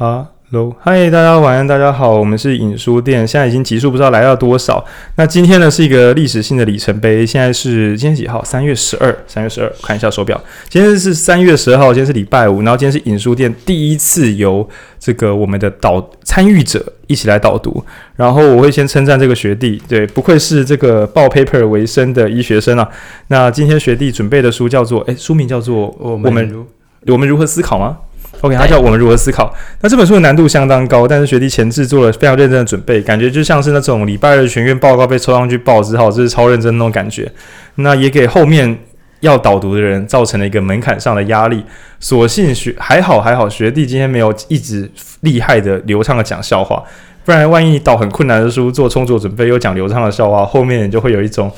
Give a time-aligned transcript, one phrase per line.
[0.00, 4.84] Hello，嗨，大家晚安，大家好，我们是影书店，现在已经集数不知道来到多少。
[5.16, 8.40] 那今天呢是一个历史性的里程碑，现在是今天几号？
[8.44, 14.66] 三月十二，三月十二，看一下手表，今天是三月十二号，今天是礼拜五，然后今天是影书店第一次由
[15.00, 17.84] 这个我们的导参与者一起来导读，
[18.14, 22.88] 然后我会先称赞这个学弟，对，不愧是这个报 paper 为生的医学生啊。
[23.26, 26.66] 那今天学弟准备的书叫做，诶，书名叫做我们我们，
[27.08, 27.98] 我们如何思考吗
[28.40, 29.52] ？OK，他叫我们如何思考。
[29.80, 37.30] 那这本书的难度相当高，但是学弟前置做了非常认真的准备，感觉就像是那种礼拜二的学院报告被抽上去报，之后这是超认真的那种感觉。
[37.76, 38.78] 那也给后面
[39.20, 41.64] 要导读的人造成了一个门槛上的压力。
[42.00, 46.82] 所幸学还好还好，学弟今天没有一直厉害的流畅的讲笑话，
[47.24, 51.50] 不然万一你导很困难的书做充足准备又讲流畅的笑话，后面你就会有一种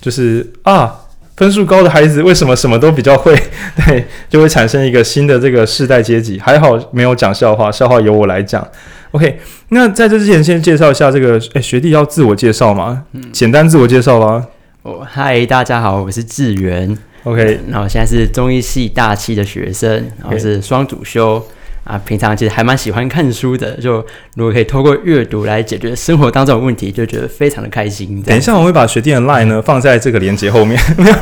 [0.00, 0.94] 就是啊。
[1.38, 3.32] 分数高的孩子为什么什么都比较会？
[3.86, 6.36] 对，就会产生一个新的这个世代阶级。
[6.40, 8.66] 还好没有讲笑话，笑话由我来讲。
[9.12, 9.38] OK，
[9.68, 13.04] 那在这之前先介绍一下这个，诶，学弟要自我介绍吗？
[13.12, 14.44] 嗯，简单自我介绍吧。
[14.82, 16.98] 哦，嗨，大家好，我是志源。
[17.22, 21.40] OK，那我现在是中医系大七的学生，然后是双主修。
[21.88, 24.04] 啊，平常其实还蛮喜欢看书的，就
[24.36, 28.22] 如果可以透过阅读来解决生活当中的问题，就觉得非常的开心。
[28.22, 31.16] 等一下，我会把学弟的 line 呢放在这个连接后面，没有，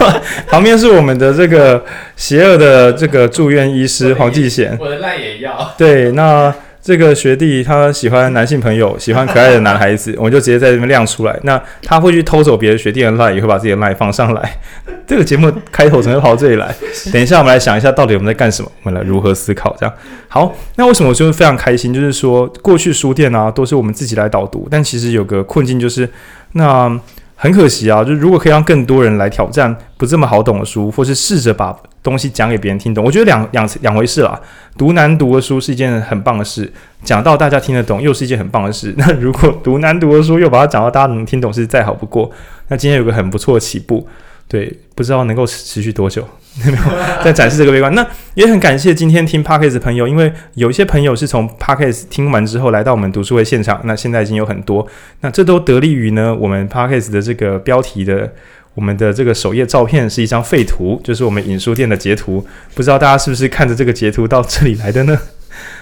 [0.48, 1.84] 旁边是我们的这个
[2.17, 5.75] 邪恶的这个住院医师黄继贤，我的 line 也要。
[5.78, 6.53] 对，那。
[6.86, 11.36] 这个学弟他喜欢男性朋友，喜欢可爱的男孩子， 我们就直接在这边亮出来。
[11.42, 14.56] 那他会去偷走别的学弟的 line，也会把自己的 line 放上来。
[15.04, 16.72] 这个节目开头怎么跑到这里来？
[17.12, 18.70] 等一下，我们来想一下，到底我们在干什么？
[18.84, 19.74] 我们来如何思考？
[19.80, 19.92] 这样
[20.28, 20.54] 好。
[20.76, 21.92] 那为什么我就非常开心？
[21.92, 26.08] 就是说，过去书店啊，都是我们自己来导读，但其实有个困境，就是
[26.52, 27.00] 那。
[27.38, 34.40] 很可惜啊，就如果可以让更多人来挑战不这么好懂的书，或是试着把东西讲给别人听懂，我觉得两两两回事啦。
[34.78, 38.94] 读难读的书是一件很棒的事，讲到大家听得懂又是一件很棒的事。
[38.98, 42.30] 那如果读难读的书又把它讲到大家能听懂，是再好不过。
[42.68, 44.08] 那今天有个很不错的起步。
[44.48, 46.24] 对，不知道能够持续多久，
[46.64, 46.78] 没有
[47.24, 47.92] 在展示这个悲观。
[47.96, 54.86] 那也很感谢今天听 Podcast 的朋友，因为有一些朋友是从 Podcast 听完之后来到我们读书会现场，那现在已经有很多，
[55.22, 58.32] 那这都得力于呢我们 Podcast 的这个标题的，
[58.74, 65.18] 我们的这个首页照片是一张废图，就是我们影书店的截图，不知道大家是不是看着这个截图到这里来的呢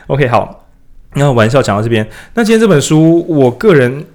[0.07, 0.67] ？OK，好，
[1.17, 4.07] 那玩笑讲到这边，那今天这本书，我个人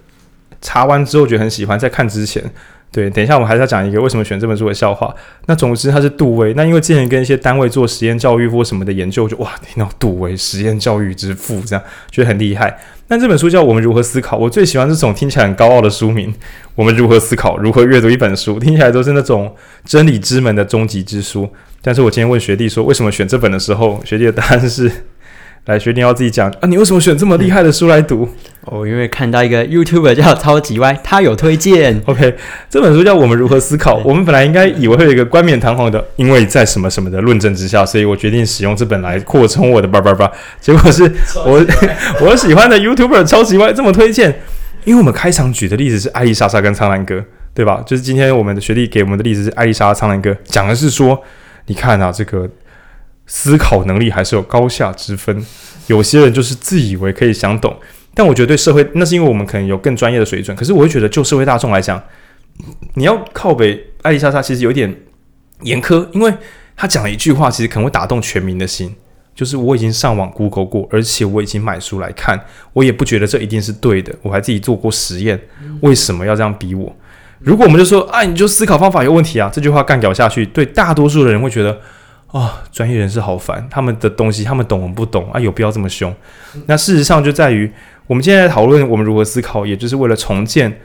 [0.59, 2.43] 查完之后觉得很喜欢，在看之前。
[2.91, 5.13] 对，等一下，我们还是要讲一个为什么选这本书的笑话。
[5.45, 6.53] 那总之，它是杜威。
[6.55, 12.79] 那因为之前跟一些单位做实验教育或什么的研究，就哇，听到杜威实验教育之父这样，觉得很厉害。
[13.07, 16.33] 那这本书叫《我们如何思考》，我最喜欢这种听起来很高傲的书名。
[16.73, 17.57] 我们如何思考？
[17.57, 18.59] 如何阅读一本书？
[18.59, 19.55] 听起来都是那种
[19.85, 21.47] 真理之门的终极之书。
[21.81, 24.91] 但是我今天问学弟说，为什么选这本的时候，学弟的答案是。
[25.69, 26.67] 来，学弟要自己讲啊！
[26.67, 28.27] 你为什么选这么厉害的书来读？
[28.61, 32.01] 哦，因为看到一个 YouTuber 叫超级歪，他有推荐。
[32.07, 32.35] OK，
[32.67, 33.99] 这本书叫《我们如何思考》。
[34.03, 40.31] 我们本来应该以为会有一个冠冕堂皇的，因为在什么什么的论证之下，所以我决定使用这本来扩充我的叭叭叭。
[40.59, 41.03] 结果是
[41.45, 41.63] 我
[42.25, 44.41] 我喜欢的 YouTuber 超级歪这么推荐，
[44.85, 47.83] 因为我们开场举的例子是艾丽莎莎跟苍兰哥，对吧？
[47.85, 51.21] 就是今天我们的学弟给我们的例子是艾丽莎、苍兰哥，讲的是说，
[51.67, 52.49] 你看啊，这个。
[53.31, 55.45] 思考能力还是有高下之分，
[55.85, 57.79] 有些人就是自以为可以想懂，
[58.15, 60.57] 但我觉得对社会，那是因为我们可能有更专业的水准。
[60.57, 62.01] 可是我会觉得，就社会大众来讲，
[62.95, 64.93] 你要靠北艾丽莎莎，其实有点
[65.61, 66.33] 严苛，因为
[66.75, 68.95] 她讲了一句话，其实可能会打动全民的心，
[69.35, 75.39] 就是我已经上网 Google 过，而且我已经买书来看，我也不觉得这一定是对的，我还自己做过实验，
[75.81, 76.95] 为什么要这样逼我？
[77.37, 81.79] 如果我们就说，哎，你就思考方法有问题啊，这句话干掉下去，对大多数的人会觉得。
[82.31, 86.13] 啊、哦，专业人士好烦，他们的东西他们懂我们不懂啊，有必要这么凶？
[86.67, 87.71] 那事实上就在于，
[88.05, 90.79] 我们现在讨论我们如何思考，也就是为了重建。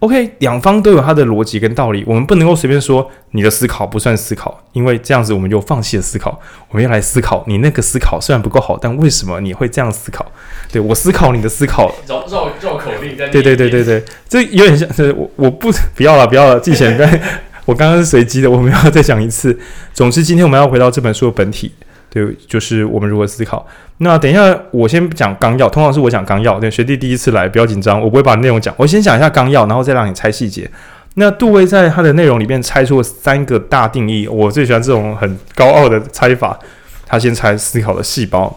[0.00, 6.38] OK，两方都有他的逻辑跟道理，我们不能够随便说你的思考不算思考，因为这样子我们就放弃了思考。
[6.68, 10.24] 我们要来思考，你那个思考虽然不够好，但为什么你会这样思考？
[10.70, 13.26] 对，我思考你的思考，绕绕绕口令在。
[13.28, 17.20] 对对对对对，这有点像，我我不不要了，不要了，记起来。
[17.66, 19.58] 我刚刚是随机的，我们要再讲一次。
[19.92, 21.72] 总之，今天我们要回到这本书的本体，
[22.08, 23.66] 对，就是我们如何思考。
[23.98, 26.60] 那等一下，我先讲纲要，通常是我讲纲要。
[26.60, 30.70] 对，学弟第一次来，不要紧张，我不会把内容讲，我先讲一下纲要，然后再让你猜细节。
[31.14, 36.56] 那杜威在他的内容里面猜出了三个大定义，我最喜欢这种很高傲的猜法。
[37.04, 38.56] 他先猜思考的细胞，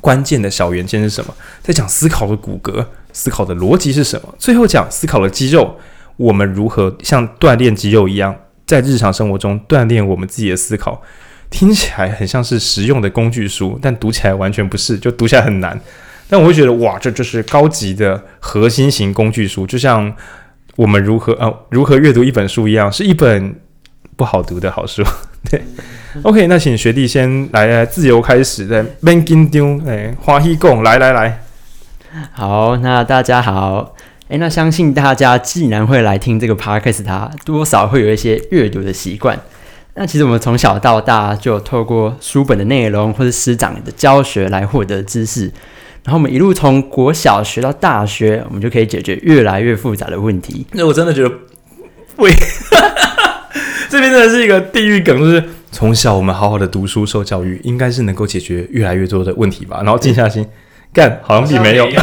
[0.00, 1.34] 关键的小元件是什么？
[1.60, 4.32] 再讲思考的骨骼，思考的逻辑是什么？
[4.38, 5.76] 最后讲思考的肌肉。
[6.18, 8.36] 我们如何像锻炼肌肉一样，
[8.66, 11.00] 在日常生活中锻炼我们自己的思考？
[11.48, 15.80] 听起来很像是实用的工具书，但读起来完全不是，就读起来很难。
[16.28, 20.14] 但我会觉得，哇，这就是高级的核心型工具书，就像
[20.76, 23.58] 我们如何呃如何阅读一本书一样，是一本
[24.14, 25.02] 不好读的好书。
[25.50, 25.62] 对，
[26.22, 31.42] OK，那请学弟先来来自由开始，对免紧张，哎，欢喜讲，来来来，
[32.32, 33.94] 好，那大家好，
[34.28, 39.40] 哎，那相信大家既然会来听这个 Podcast，它多少会有一些阅读的习惯。
[39.94, 45.44] 那其实我们从小到大就透过书本的内容或者师长的教学来获得知识，
[46.04, 50.66] 然后我们一路从国小学到大学，我们就可以解决越来越复杂的问题。
[50.72, 51.34] 那我真的觉得，
[52.16, 52.30] 喂。
[53.88, 55.42] 这边真的是一个地狱梗，就是
[55.72, 59.80] 从小我们好好的读书受教育，应该是能够解决越来越多的问题吧。
[59.82, 60.46] 然后静下心
[60.92, 61.86] 干，好像并没有。
[61.86, 62.02] 没有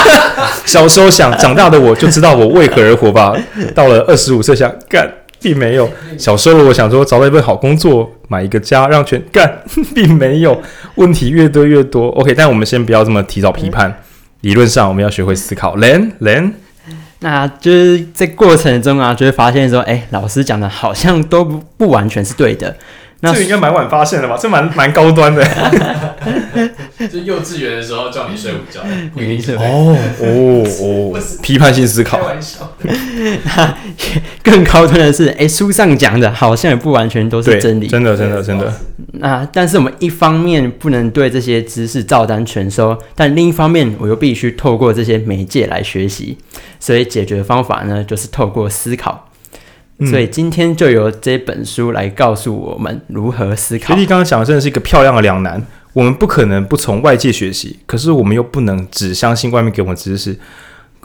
[0.64, 3.34] 小时候想，长大的我就知道我为何而活吧。
[3.74, 5.10] 到了二十五岁想干，
[5.40, 5.88] 并没有。
[6.18, 9.60] 小时候我想说找到一份好工作，买一个家，让全干，
[9.94, 10.60] 并没有。
[10.96, 12.08] 问题越多越多。
[12.10, 14.02] OK，但我们先不要这么提早批判。
[14.42, 15.76] 理论上我们要学会思考。
[15.76, 16.52] Len Len。
[17.20, 22.76] 那就是在过程中啊，就会发现说，哎、欸，老师讲的好像都不不完全是对的。
[23.20, 24.38] 那这个应该蛮晚发现的吧？
[24.40, 25.44] 这蛮蛮高端的。
[27.10, 28.80] 就幼稚园的时候叫你睡午觉，
[29.14, 32.18] 不一定是哦哦哦， 批判性思考。
[32.18, 32.72] 开玩笑。
[34.42, 37.86] 更高端的是，哎、欸，书上讲的好像也不完全都是真理。
[37.86, 38.72] 真的，真的，真的。
[39.12, 46.38] 那但是我们一方面不能对这些知识照单全收，但另一方面我又必须透过这些媒介来学习。
[46.80, 49.27] 所以解决的方法呢，就是透过思考。
[50.06, 53.94] 所以今天就由这本书来告诉我们如何思考。
[53.94, 55.60] 学弟刚刚讲的真的是一个漂亮的两难。
[55.94, 60.38] 我们不可能不从外界学习，可是我们又不能只相信外面给我们知识。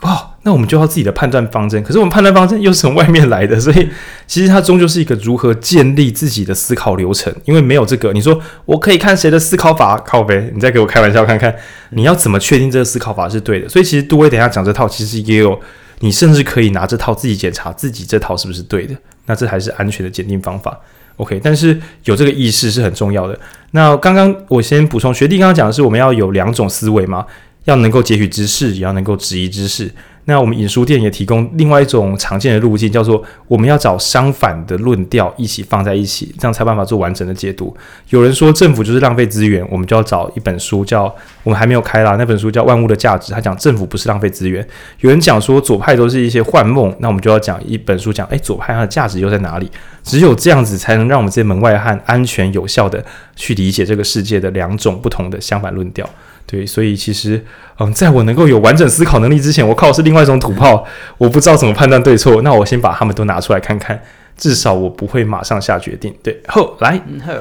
[0.02, 1.82] 哦，那我们就要自己的判断方针。
[1.82, 3.88] 可是我们判断方针又是从外面来的，所以
[4.28, 7.34] 其实它终究是一个如何建立自己的思考流程。
[7.46, 10.52] 因为没有这个，你说我可以看谁的思考法靠呗？
[10.54, 11.52] 你再给我开玩笑看看，
[11.90, 13.68] 你要怎么确定这个思考法是对的？
[13.68, 15.58] 所以其实杜威等一下讲这套，其实也有。
[16.00, 18.96] 你甚至可以拿这套自己检查自己这套是不是对的，
[19.26, 20.78] 那这还是安全的鉴定方法。
[21.16, 23.38] OK，但是有这个意识是很重要的。
[23.70, 27.24] 那刚刚我先补充，学弟刚刚讲的是我们要有两种思维嘛，
[27.64, 29.90] 要能够截取知识，也要能够质疑知识。
[30.26, 37.76] 那我们引书店也提供另外一种常见的路径，叫做我们要找相反的论调一起放在一起，这样才办法做完整的解读。
[38.08, 44.66] 有人说政府就是浪费资源，我们就要找一本书叫我们还没有开啦，那本书叫《万物的价值》，他讲政府不是浪费资源。
[45.00, 49.70] 有人讲说左派都是一些幻梦，那我们就要讲一本书讲，诶，左派它的价值又在哪里？
[50.02, 53.04] 只有这样子才能让我们这些门外汉安全有效的
[53.36, 56.08] 去理解这个世界的两种不同的相反论调。
[56.46, 57.42] 对，所以其实，
[57.78, 60.86] 嗯，在我能够有完整思考能力之前，我靠的是另外一种土炮，
[61.18, 62.42] 我不知道怎么判断对错。
[62.42, 63.98] 那我先把他们都拿出来看看，
[64.36, 66.14] 至少我不会马上下决定。
[66.22, 67.00] 对，后来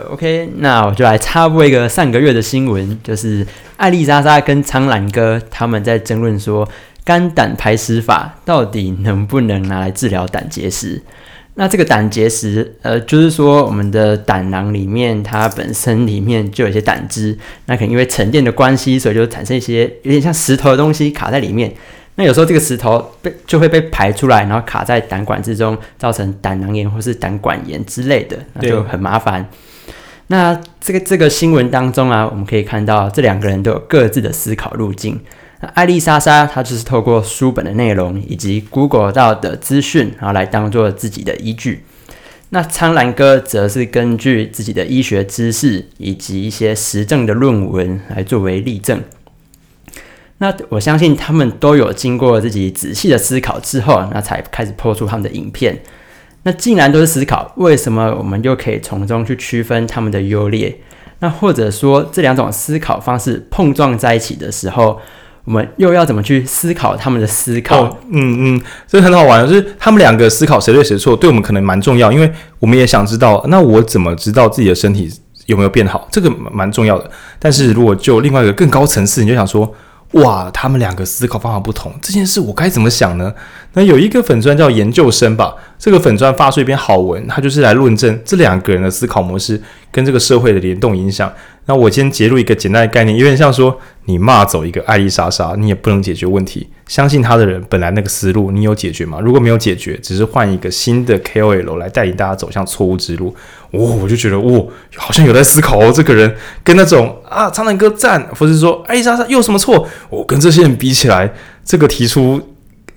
[0.10, 3.46] ，，OK，那我就来插播一个上个月的新闻，就是
[3.78, 6.68] 艾丽莎莎跟苍兰哥他们在争论说，
[7.04, 11.02] 肝胆排石法到底能不能拿来治疗胆结石。
[11.56, 21.72] 那这个胆结石，呃，就是说我们的胆囊里面，它本身里面就有一些胆汁，那可能因为沉淀的关系，所以就产生一些有点像石头的东西卡在里面。
[22.16, 29.48] 那有时候这个石头被就会被排出来，然后卡在胆管之中，造成胆囊炎或是胆管炎之类的，那就很麻烦。
[30.28, 35.20] 那这个这个新闻当中啊，我们可以看到这两个人都有各自的思考路径。
[35.68, 41.84] 艾丽莎莎，她就是透过书本的内容以及 Google 到的资讯，然后来当做自己的依据。
[42.50, 49.02] 那苍兰哥则是根据自己的医学知识以及一些实证的论文来作为例证。
[50.38, 55.82] 那我相信他们都有经过自己仔细的思考之后，那才开始播出他们的影片。
[56.44, 60.78] 那既然都是思考，为什么我们又可以从中去区分他们的优劣？
[61.20, 65.00] 那或者说这两种思考方式碰撞在一起的时候，
[65.46, 67.84] 我们又要怎么去思考他们的思考？
[67.84, 75.12] 哦、嗯嗯，这很好玩，就是他们两个思考谁对谁错，对我们可能蛮重要，因为我们也想知道，那我怎么知道自己的身体
[75.48, 76.08] 有没有变好？
[76.10, 77.12] 这个蛮重要的。
[77.40, 79.70] 但是如果就另外一个更高层次，你就想说，
[80.12, 83.34] 哇，他们两个思考方法不同，这件事我该怎么想呢？
[83.74, 89.62] 那有一个粉砖叫研究生吧，这个粉专发出一篇好文，他就是来论证这两个人的思考模式
[89.92, 91.30] 跟这个社会的联动影响。
[91.66, 96.70] 那我今天截录一个简单的概念，有点像说，你骂走一个艾丽莎莎，你也不能解决问题。
[96.88, 99.20] 相信他的人本来那个思路，你有解决吗？
[99.20, 103.36] 如果没有解决，只是换一个新的 KOL 来带领大家走向错误之路，
[103.72, 105.92] 哦，我就觉得，哦，好像有在思考哦。
[105.94, 109.86] 这个人跟那种啊，苍蓝鸽赞，或是说艾丽莎莎又有什么错？
[110.10, 111.30] 我、跟这些人比起来，
[111.66, 112.42] 这个提出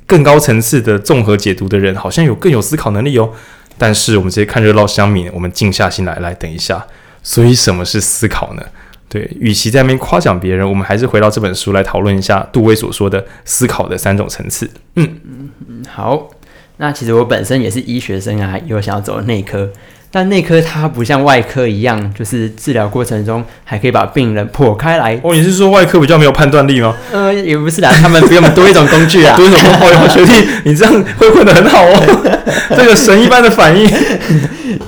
[0.07, 3.31] 更高层次的综合解读的人，好像有更有思考能力哦。
[3.77, 6.87] 但是我们直接看热闹乡民，我们静下心来，来等一下。
[7.23, 8.63] 所以什么是思考呢？
[9.09, 14.71] 对，与其在那边夸奖别人，我们还是回到这本书来讨论一下杜威所说的思考的三种层次。
[14.95, 16.31] 嗯嗯嗯，好。
[16.79, 19.71] 那其实我本身也是医学生啊，又想要走内科。
[20.11, 25.19] 但内科它不像外科一样，就是治疗过程中还可以把病人剖开来。
[25.23, 26.95] 哦，你是说外科比较没有判断力吗？
[27.13, 29.95] 呃，也不是啦，他们比我们多一种工具啊， 多一种工具。
[29.95, 32.41] 哦，学弟，你这样会混得很好哦，
[32.77, 33.87] 这个神一般的反应。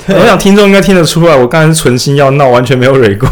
[0.09, 3.29] 我想听众应该听得出来，我刚才是存心要闹，完全没有蕊过。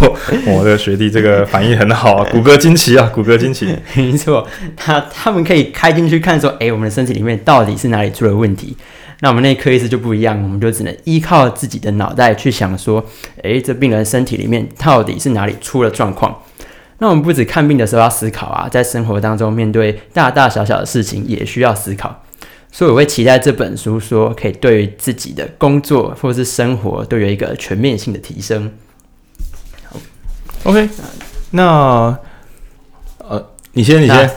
[0.47, 3.75] 我的学弟这个反应很好啊，骨骼惊奇啊，骨骼惊奇。
[3.95, 8.77] 没错，他他们可以开进去看，说，哎，我们的身体里面到底是哪里出了问题。
[9.21, 13.05] 那我们内科医师就不一样，我们就只能依靠自己的脑袋去想说，
[13.43, 16.43] 诶，这病人身体里面到底是哪里出了状况？
[16.99, 22.23] 那我们不止看病的时候要思考啊，在生活当中面对大大小小的事情也需要思考。
[22.71, 28.71] 所以我会期待这本书说，可以对自己的工作或是生活都有一个全面性的提升。
[29.89, 29.99] 好
[30.65, 30.89] ，OK，
[31.53, 32.19] 那。
[33.77, 34.31] 你先，你先。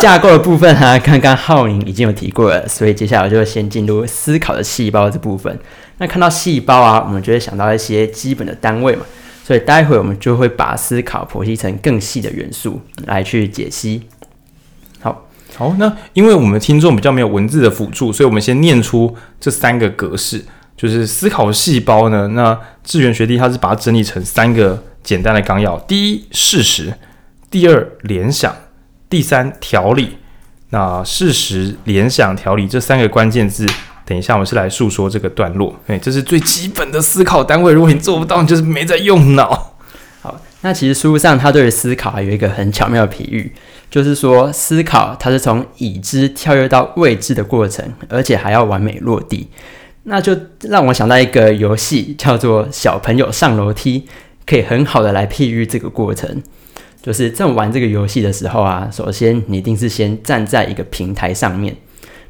[0.00, 5.56] 架构的部分哈、啊， 刚刚浩宁已经有提过了，所以接下来我就先进入思考的细胞这部分。
[5.98, 9.06] 那看到细胞啊，我们就会想到一些基本的单位嘛，
[9.44, 14.02] 所以待会我们就会把思考剖析成更细的元素来去解析。
[14.98, 20.44] 好，好，那因为我们听众比较没有文字的辅助，所以我们先念出这三个格式，
[20.76, 22.26] 就是思考细胞呢。
[22.32, 26.92] 那志源学弟他是把它整理成三个简单的纲要：第一，事实。
[27.50, 28.52] 第二，联想；
[29.08, 30.18] 第三，条理。
[30.70, 33.64] 那事实、联想、条理这三个关键字，
[34.04, 35.74] 等一下我们是来述说这个段落。
[35.86, 37.72] 诶，这是最基本的思考单位。
[37.72, 39.76] 如果你做不到，你就是没在用脑。
[40.20, 43.52] 好，那其实书上他对于思考还有一个很巧妙的比喻，
[43.88, 49.48] 就是说思考它是从已知跳跃到未知的过程，而且还要完美落地。
[50.02, 54.06] 那就让我想到一个游戏，叫做小朋友上楼梯，
[54.44, 56.42] 可以很好的来譬喻这个过程。
[57.06, 61.76] 就是在玩这个游戏的时候啊，首先你一定是先站在一个平台上面，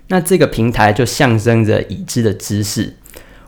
[0.09, 2.95] 那这个平台就象征着已知的知识，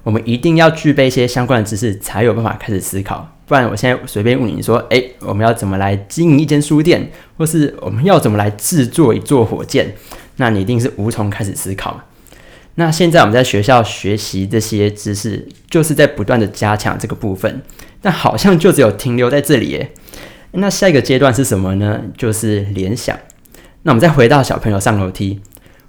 [0.04, 3.30] 我们一定要具备一些相关的知识，才有办法开始思考。
[3.46, 9.94] 不然我现在随便问你说，诶，我们要怎么来经营一间书店，或是我们要怎么来制作一座火箭，
[10.36, 12.04] 那你一定是无从开始思考嘛。
[12.76, 17.60] 那现在我们在学校学习这些知识，就是在不断的加强这个部分，
[18.00, 19.92] 但好像就只有停留在这里耶。
[20.52, 22.00] 那下一个阶段是什么呢？
[22.16, 23.16] 就是联想。
[23.82, 25.40] 那我们再回到小朋友上楼梯，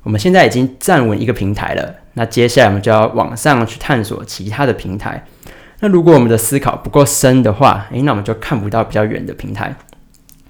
[0.04, 1.96] 我们现在已经站稳一个平台了。
[2.14, 5.26] 那接下来我们就要往上去探索其他的平台。
[5.80, 9.74] 那如果我们的思考不够深的话，诶，那我们就看不到比较远的平台。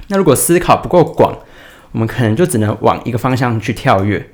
[0.08, 1.38] 那如果思考不够广，
[1.92, 4.30] 我们可能就只能往一个方向去跳跃。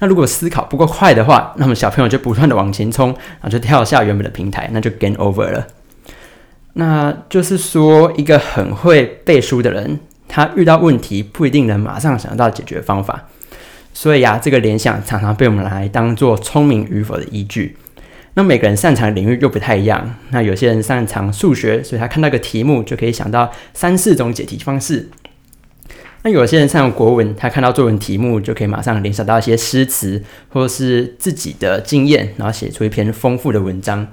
[0.00, 5.66] 那如果思考不够快的话，那么小朋友就不断的往前冲，然后就跳下原本的平台，那就 game over 了。
[6.74, 9.98] 那就是说，一个很会背书的人，
[10.28, 13.28] 他遇到问题不一定能马上想到解决方法。
[13.92, 17.76] 所以啊，这个联想常常被我们来当做聪明与否的依据。
[18.34, 20.14] 那每个人擅长的领域又不太一样。
[20.30, 25.08] 那有些人擅长数学，所以他看到个题目就可以想到三四种解题方式。
[26.22, 34.06] 那有些人擅长国文，他看到作文题目就可以马上联想到一些诗词或是自己的经验，然后写出一篇丰富的文章。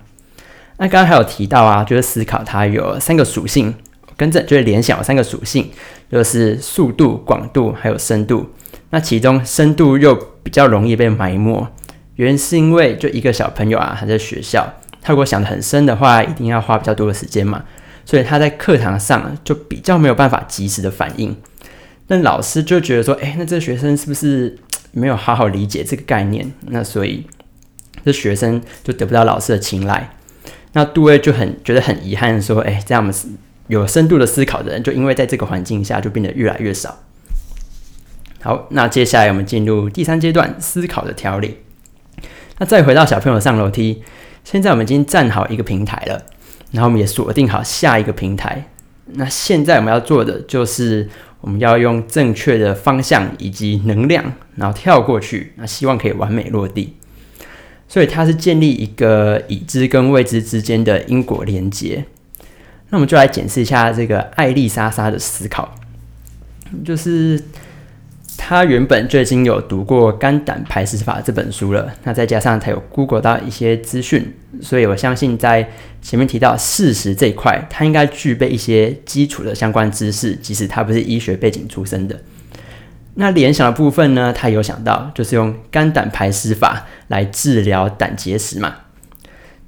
[0.77, 3.73] 那刚刚还有提到啊，就是思考它有三个属性，
[4.17, 5.71] 跟着就是联想有三个属性，
[6.11, 8.49] 就是速度、广度还有深度。
[8.89, 10.13] 那其中深度又
[10.43, 11.67] 比较容易被埋没，
[12.15, 14.67] 原因是因为就一个小朋友啊，他在学校，
[15.01, 17.63] 他如果想得很深的话，一定要花比较多的时间嘛，
[18.05, 21.35] 所以他在课堂上就比较没有办法及时的反应。
[22.07, 24.57] 那老师就觉得说，哎，那这个学生是不是
[24.91, 26.49] 没有好好理解这个概念？
[26.67, 27.25] 那所以
[28.05, 30.14] 这学生就得不到老师的青睐。
[30.75, 33.15] 那杜威就很觉得很遗憾，说：“哎，这样我们
[33.67, 36.97] 有深度的思考的人，就因为在这个环境下，就变得越来越少。”
[38.43, 41.59] 好，那接下来我们进入第三阶段，思考的条理。
[42.59, 44.03] 那再回到小朋友上楼梯，
[44.43, 46.21] 现在我们已经站好一个平台了，
[46.71, 48.67] 然后我们也锁定好下一个平台。
[49.13, 56.97] 那现在我们要做的就是，我们要用正确的方向以及能量，然后跳过去，那希望可以完美落地。
[57.87, 62.05] 所以它是建立一个已知跟未知之间的因果连结。
[62.89, 65.73] 那我们就来检视一下这个艾丽莎莎的思考，
[66.83, 67.41] 就是
[68.37, 75.67] 她原本就已经有读过《肝胆排石法》这本书了，那再加上她有 Google 到一些资讯，所以我相信在
[76.01, 82.19] 前面提到事实这一块，她应该具备一些基础的相关知识，即使她不是医学背景出身的。
[83.15, 88.75] 那联想的部分呢，他有想到就是用肝胆排石法来治疗胆结石嘛。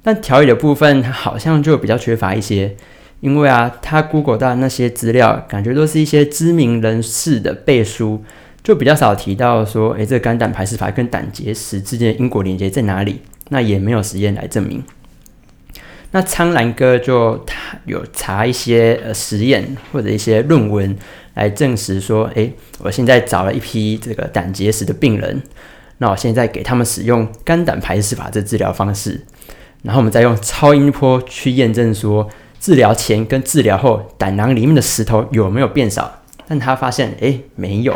[0.02, 2.76] 但调理的部分好像就比较缺乏一些，
[3.20, 8.22] 因为啊，他 Google 到那些资料，感觉都是一些知名人士的背书，
[8.62, 13.22] 就比较少提到说，诶，这个肝胆排石法跟胆结石之间的因果连接在哪里？
[13.50, 14.82] 那也没有实验来证明。
[16.10, 20.96] 那苍兰哥就他有查一些呃实验或者一些论文
[21.38, 25.40] 来证实说，诶，我现在找了一批这个胆结石的病人，
[25.98, 29.24] 那我现在给他们使用肝胆排石法这治疗方式。
[29.82, 32.28] 然后我们再用超音波去验证说，
[32.58, 36.22] 治疗前跟治疗后胆囊里面的石头有没有变少？
[36.48, 37.94] 但他发现，诶，没有。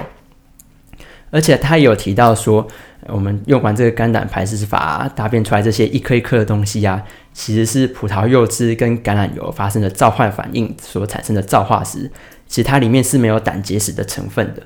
[1.32, 2.68] 而且他也有提到说，
[3.08, 12.10] 我们用完这个肝胆排石法，大便出来这些一颗一颗的东西啊，其实是葡萄柚汁跟橄榄油发生的皂换反应所产生的皂化石，
[12.52, 14.62] 其实它里面是没有胆结石的成分的。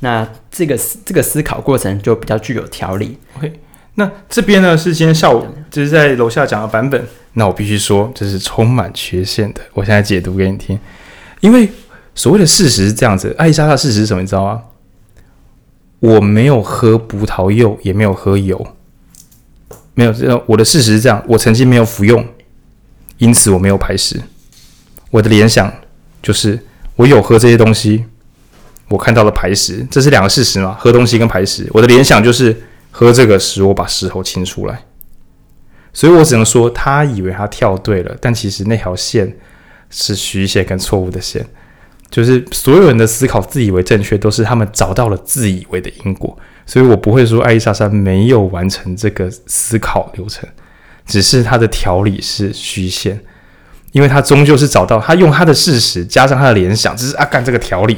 [0.00, 3.16] 那这个这个思考过程就比较具有条理。
[3.36, 3.60] OK。
[3.94, 7.00] 那这边呢是今天下午就是在楼下讲的版本，
[7.34, 9.60] 那我必须说这是充满缺陷的。
[9.72, 10.76] 我现在解读给你听，
[11.38, 11.70] 因为
[12.16, 14.20] 所谓的事实是这样子，艾丽莎莎事实是什么？
[14.20, 14.64] 你知道吗？
[16.00, 18.66] 我没有喝葡萄柚，也没有喝油，
[19.94, 22.26] 没有这我的事实是这样，我曾经没有服用，
[23.18, 24.20] 因此我没有排石。
[25.10, 25.72] 我的联想
[26.22, 26.58] 就是
[26.96, 28.04] 我有喝这些东西，
[28.88, 30.76] 我看到了排石，这是两个事实嘛？
[30.78, 32.56] 喝东西跟排石，我的联想就是。
[32.98, 34.86] 喝这个使我把石头清出来，
[35.92, 39.36] 所以我只能说他以为他跳对了，但其实那条线
[39.90, 41.46] 是虚线跟错误的线，
[42.08, 50.48] 就是所有人的思考自以为正确，都是他们找到了自以为的因果，所以我不会说艾丽莎莎没有完成这个思考流程，
[51.04, 53.20] 只是他的条理是虚线，
[53.96, 57.96] 因为他终究是找到他用他的事实加上他的联想，只是啊干这个条理。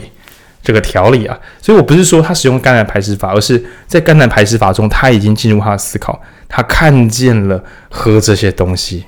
[0.61, 9.05] 这个条理啊，所以我不是说他使用肝胆排石法，而是在肝胆排石法中，他已经进入他的思考，他看见了喝这些东西，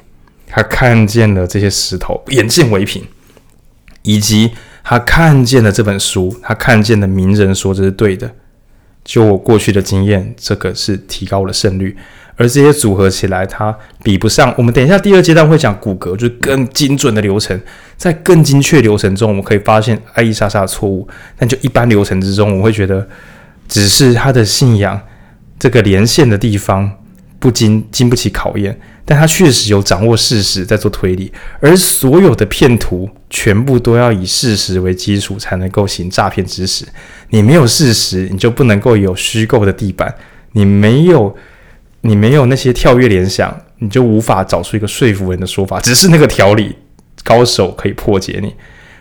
[0.47, 3.05] 他看见了这些石头，眼见为凭，
[4.03, 8.31] 以及他看见了这本书，他看见了名人说这是对的。
[9.05, 11.95] 就我过去的经验，这个是提高了胜率。
[12.41, 14.55] 而这些组合起来，它比不上。
[14.57, 17.61] 我们等一下第二阶段会讲骨骼，就是更精准的流程，
[17.99, 21.07] 在更精确流程中，我们可以发现艾丽莎莎的错误。
[21.37, 23.07] 但就一般流程之中，我会觉得
[23.69, 24.99] 只是他的信仰
[25.59, 26.91] 这个连线的地方
[27.39, 28.81] 不经经不起考验。
[29.05, 36.87] 但他确实有掌握事实在做推理，而所有的骗徒全部都要以事实为基础才能够行诈骗之实。
[37.29, 40.15] 你没有事实，你就不能够有虚构的地板，
[40.53, 41.37] 你没有。
[42.03, 45.79] 你没有那些跳跃联想，你就无法找出一个说服人的说法。
[45.81, 46.77] 只是那个条理
[47.23, 48.55] 高手可以破解你。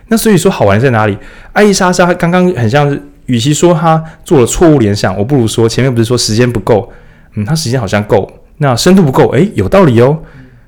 [0.08, 1.16] 那所以说好玩在哪里？
[1.52, 6.92] 艾丽莎莎刚刚很像是，与其说她做了错误联想，我不如说前面不是说时间不够，
[7.34, 10.18] 嗯，她时间好像够，那深度不够，诶，有道理哦。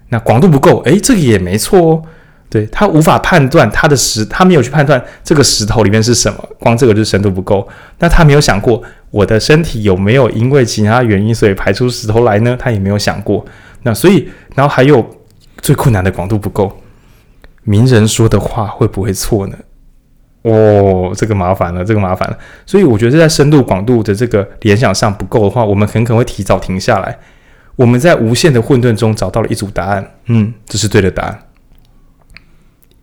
[0.09, 2.03] 那广度不够，诶，这个也没错哦。
[2.53, 7.67] 对，他无法判断他的石，他没有去判断这个石头里面是什么，光这个就是深度不够。
[7.99, 12.55] 那他没有想过我的身体有没有因为其他原因所以排出石头来呢？
[12.61, 13.43] 他也没有想过。
[13.85, 15.03] 那所以，然后还有
[15.63, 16.71] 最困难的广度不够，
[17.63, 19.57] 名人说的话会不会错呢？
[20.43, 22.37] 哦，这个麻烦了，这个麻烦了。
[22.67, 27.19] 所以我觉得在深度广度的这个联想上不够的话，我们很可能会提早停下来。
[27.77, 31.39] 我们在无限的混沌中找到了一组答案，嗯，这是对的答案。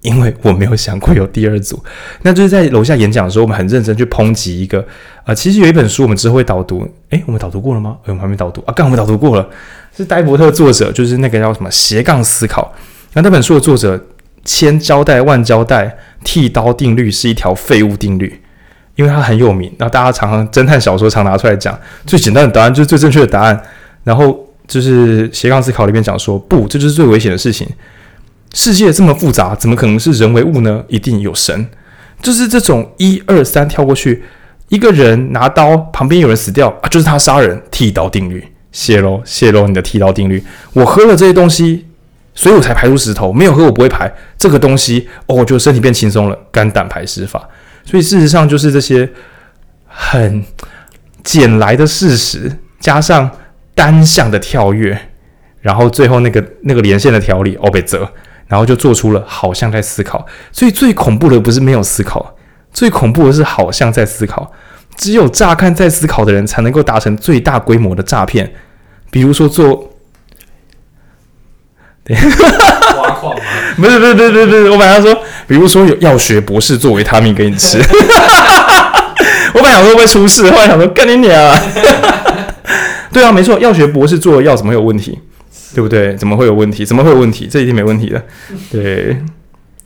[0.02, 1.82] 因为我没有想过有第二组，
[2.24, 4.86] 那就是在楼下演讲的时候，我们很认真去抨击一个
[5.26, 7.98] 啊、其实有一本书我们之后会导读，诶，我们导读过了吗？
[8.06, 9.48] 诶我们还没导读啊，刚我们导读过了，
[9.96, 12.74] 是戴伯特作者，就是那个叫什么斜杠思考。
[13.14, 14.04] 那那本书的作者
[14.44, 18.42] 千交代万交代，剃刀定律是一条废物定律，
[18.96, 23.62] 因为它很有名，那大家常常侦探小说常拿出来讲，最简单的答案就是最正确的答案，
[24.04, 27.68] 然后就是斜杠思考里面讲说，不，这就是最危险的事情。
[28.54, 30.84] 世界这么复杂，怎么可能是人为物呢？
[30.88, 31.68] 一定有神，
[32.22, 34.24] 就是这种一二三跳过去，
[34.70, 37.62] 一个人拿刀，旁边有人死掉啊，就是他杀人。
[37.70, 40.44] 剃刀定律，泄露泄露你的剃刀定律。
[40.74, 41.86] 我喝了这些东西，
[42.34, 43.32] 所以我才排出石头。
[43.32, 45.08] 没有喝，我不会排这个东西。
[45.28, 47.48] 哦，我觉得身体变轻松了，肝胆排湿法。
[47.86, 49.10] 所以事实上就是这些
[49.88, 50.44] 很
[51.24, 53.30] 捡来的事实，加上
[53.74, 55.00] 单向的跳跃，
[55.62, 58.12] 然后最后那个那个连线的条理，哦，被责。
[58.50, 62.36] 然后就做出了好像在思考，所以最恐怖的不是没有思考，
[62.74, 64.52] 最恐怖的是好像在思考。
[64.98, 68.52] 只有乍看在思考的人才能够达成最大规模的诈骗。
[69.12, 69.94] 比如说做，
[72.04, 72.18] 对，
[72.98, 73.42] 挖矿吗？
[73.78, 77.78] 不是不是不是不是，我本来说，比如说有药学博士做维他命给你吃，
[79.54, 81.58] 我本来想说会出事，后来想说干你娘啊！
[83.14, 85.18] 对啊，没错，药学博士做的药怎么会有问题？
[85.74, 86.16] 对不对？
[86.16, 86.86] 怎么会有问题？
[86.86, 87.48] 怎么会有问题？
[87.50, 88.24] 这一定没问题的，
[88.72, 89.18] 对。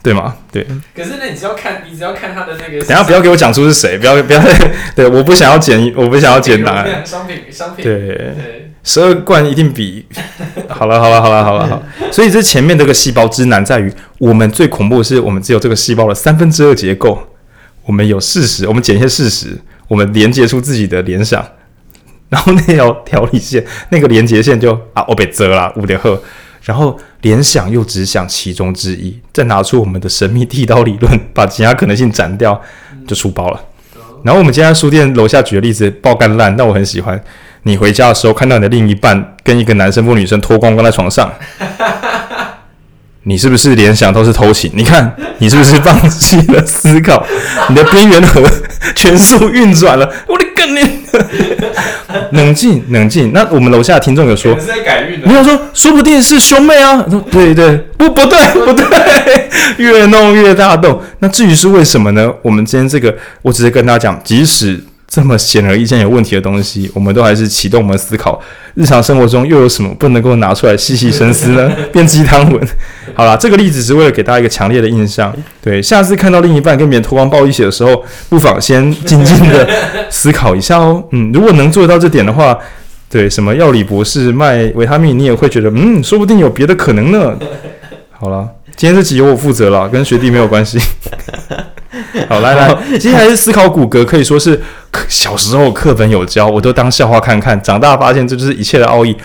[0.01, 0.35] 对吗？
[0.51, 0.67] 对。
[0.93, 2.77] 可是那你只要看，你只要看他的那个。
[2.79, 4.43] 等下不要给我讲出是谁，不要不要。
[4.93, 7.01] 对，我不想要剪，我不想要剪答案。
[7.07, 7.85] 商品商品。
[7.85, 8.33] 对。
[8.83, 10.05] 十二罐一定比。
[10.67, 11.81] 好了好了好了好了好。
[12.11, 17.17] 所以这前面这个细胞之难在于，我们最恐怖的是，我们只有这个细胞的三分之二结构。
[17.85, 21.41] 我们有事实，我们捡一些事实，我们连接出自己的联想，
[22.33, 26.19] 然后那条条理线，那个连接线就啊，我被遮了，五点二。
[26.63, 32.59] 然后联想又只想其中之一，再拿出我们的神秘剃刀理论，把其他可能性斩掉，
[33.05, 33.61] 就出包了。
[34.23, 37.23] 然后我们今天书店楼下举的例子爆干烂，但我很喜欢。
[37.61, 41.31] 你回家的时候看到你的另一半跟一个男生或女生脱光光在床上，
[43.23, 44.71] 你是不是联想都是偷情？
[44.73, 47.23] 你看你是不是放弃了思考？
[47.69, 48.41] 你的边缘核
[48.95, 51.03] 全速运转了，我的个你！
[52.31, 53.31] 冷静，冷静。
[53.33, 54.55] 那我们楼下的听众有说，
[55.25, 57.03] 没有说，说不定是兄妹啊。
[57.09, 61.01] 说对对，不不对不对， 越弄越大动。
[61.19, 62.31] 那至于是为什么呢？
[62.41, 64.79] 我们今天这个，我只是跟大家讲，即使。
[65.13, 68.41] 这么显而易见有问题的东西，我们都还是启动我们思考。
[68.73, 71.71] 日常生活中又有什么不能够拿出来细细深思呢？
[71.93, 72.67] 变鸡汤文。
[73.13, 75.31] 好啦，这个例子是为了给大家一个强烈的印象。
[75.61, 79.69] 对，下次看到另一半跟别人脱光抱一起的时候，不妨先静静的
[80.09, 81.03] 思考一下哦。
[81.11, 82.57] 嗯，如果能做到这点的话，
[83.07, 87.37] 对，什么药理博士卖维他命，你也会觉得，嗯，说不定有别的可能呢。
[88.09, 90.79] 好了，今天这集由我负责了，跟学弟没有关系。
[92.27, 94.59] 好，来来，接下来是思考骨骼，可以说是
[95.07, 97.61] 小时候课本有教，我都当笑话看看。
[97.61, 99.15] 长大发现这就是一切的奥义。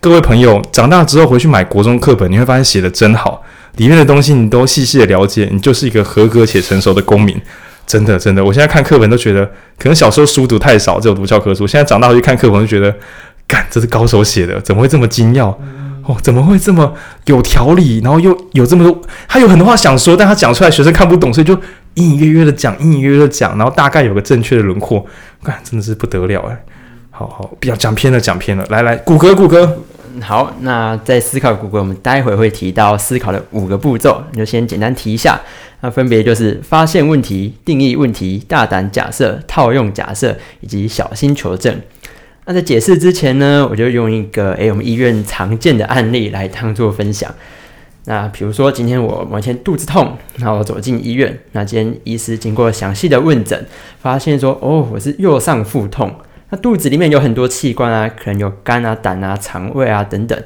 [0.00, 3.42] 各位朋友，长大之后回去买国中课本，你会发现写的真好，
[3.76, 7.40] 里面的东西你都细细的了解，你就是一个合格且成熟的公民。
[7.86, 9.44] 真的，真的，我现在看课本都觉得，
[9.78, 11.66] 可能小时候书读太少，只有读教科书。
[11.66, 12.92] 现在长大回去看课本，就觉得，
[13.46, 15.48] 干，这是高手写的，怎么会这么精要？
[16.06, 16.92] 哦，怎么会这么
[17.26, 18.00] 有条理？
[18.02, 21.56] 然后又有这么多，他有很多话想说，但他讲出来学生看不懂，所以就。
[21.94, 25.04] 隐隐约约的讲，隐隐约约的讲，然后大概有个正确的轮廓，
[25.42, 26.64] 看真的是不得了哎！
[27.10, 28.66] 好好，不要讲偏了，讲偏了。
[28.70, 29.68] 来来，骨骼骨骼。
[30.20, 35.40] 好，那在思考骨骼，我们待会会提到思考的五个步骤，你就先简单提一下。
[35.80, 41.80] 那分别就是发现问题、定义问题、大胆假设、套用假设以及小心求证。
[42.46, 47.32] 那在解释之前呢，我就用一个诶我们医院常见的案例来当做分享。
[48.06, 51.38] 那比如说，今天我某天肚子痛，然后我走进医院。
[51.52, 53.66] 那今天医师经过详细的问诊，
[53.98, 56.14] 发现说，哦，我是右上腹痛。
[56.50, 60.38] 那肚子里面有很多器官啊，可能有肝啊、胆啊、肠胃啊等等。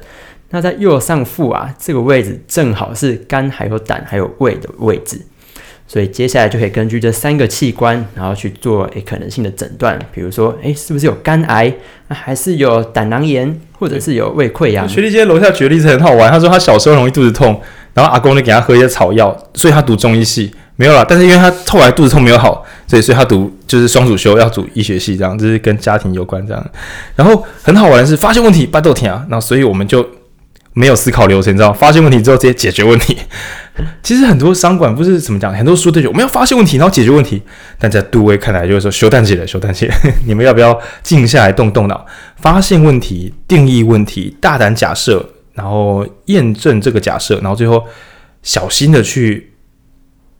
[0.51, 5.21] 那在右上腹啊这个位置，正好是肝、还有胆、还有胃的位置。
[5.91, 11.73] 所以接下来就可以根据这三个器官，然后去做诶可能性的诊断，比如说诶是不是有肝癌，
[12.09, 14.87] 还是有胆囊炎，或者是有胃溃疡。
[14.87, 17.59] 学弟今天楼下举的例子很好玩，他说他小时候容易肚子痛，
[17.95, 26.71] 然后阿公就给他喝一些草药，所以他读中医系没有啦，但是因为他后来肚子痛没有好，所以所以他读就是双主修要读医学系这样，就是跟家庭有关这样。
[27.15, 30.07] 然后很好玩的是发现问题巴豆田啊，那所以我们就。
[30.79, 31.73] 没有思考流程，你知道？
[31.73, 33.17] 发现问题之后直接解决问题。
[34.01, 37.41] 其实很多商管不是怎么讲，很多书都有我们要发现问题，然后解决问题。
[37.77, 39.91] 但在杜威看来，就是说修蛋姐的修蛋姐，
[40.25, 42.05] 你们要不要静下来动动脑？
[42.37, 47.83] 发现问题，定义问题，大胆假设，然后验证这个假设，然后最后
[48.41, 49.51] 小心的去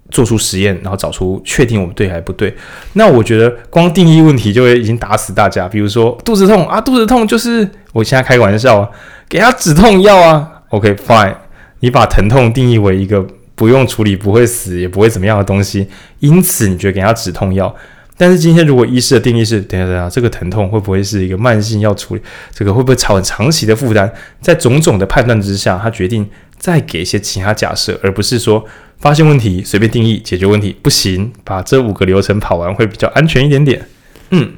[0.09, 2.55] 做出实验，然后找出确定我们对还不对。
[2.93, 5.67] 那我觉得光定义问题就会已经打死大家。
[5.67, 8.89] 比如说肚子痛啊，肚子痛就是我现在开玩笑啊。
[9.27, 11.35] 给他止痛药啊，OK fine，
[11.81, 13.23] 你把疼痛定义为一个
[13.53, 15.87] 不用处理、不会死也不会怎么样的东西，
[16.19, 17.75] 因此你觉得给他止痛药。
[18.17, 22.21] 但是今天如果医师的定义是，等下等下，这个疼痛会不会是一个慢性要处理？
[22.53, 24.11] 这个会不会造成长期的负担？
[24.41, 28.65] 在种种的判断之下，他决定再给一些其他假设，而不是说
[28.97, 33.87] 发现问题随便定义解决问题不行，把这五个流程跑完会比较安全一点点。
[34.31, 34.53] 嗯，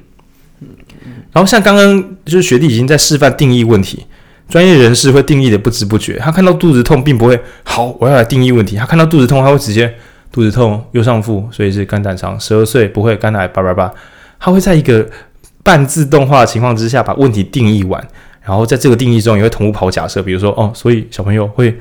[1.32, 4.06] 然后像刚刚就是学弟已经在示范定义问题。
[4.50, 8.76] 专业人士会定义的不知不觉，他看到肚子痛，并不会好，我要来定义问题。
[8.76, 9.90] 他看到肚子痛，他会直接
[10.30, 13.90] 肚子痛，右上腹，所以是肝胆肠，十二岁不会肝癌，叭叭叭。
[14.38, 15.08] 他会在一个
[15.64, 18.06] 半自动化情况之下把问题定义完，
[18.44, 21.74] 然后在这个定义中也会同步跑假设，比如说哦，所以小朋友会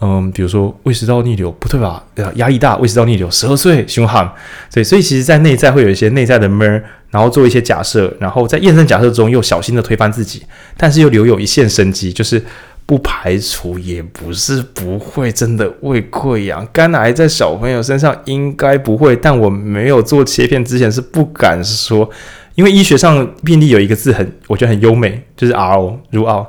[0.00, 2.02] 嗯，比如说胃食道逆流不对吧？
[2.36, 4.32] 压力大，胃食道逆流，十二岁凶悍，
[4.72, 6.82] 对，所以其实在内在会有一些内在的闷。
[7.14, 10.42] 然后做一些假设，然后在验证假设中又小心的推翻自己，
[10.76, 12.42] 但是又留有一线生机，就是
[12.86, 22.10] 不排除也不是不会真的胃溃疡、肝癌在小朋友身上应该不会，但我没有做切片之前是不敢说，
[22.56, 26.46] 因为医学上病例有一个字很我觉得很优美，就是 RO rule out。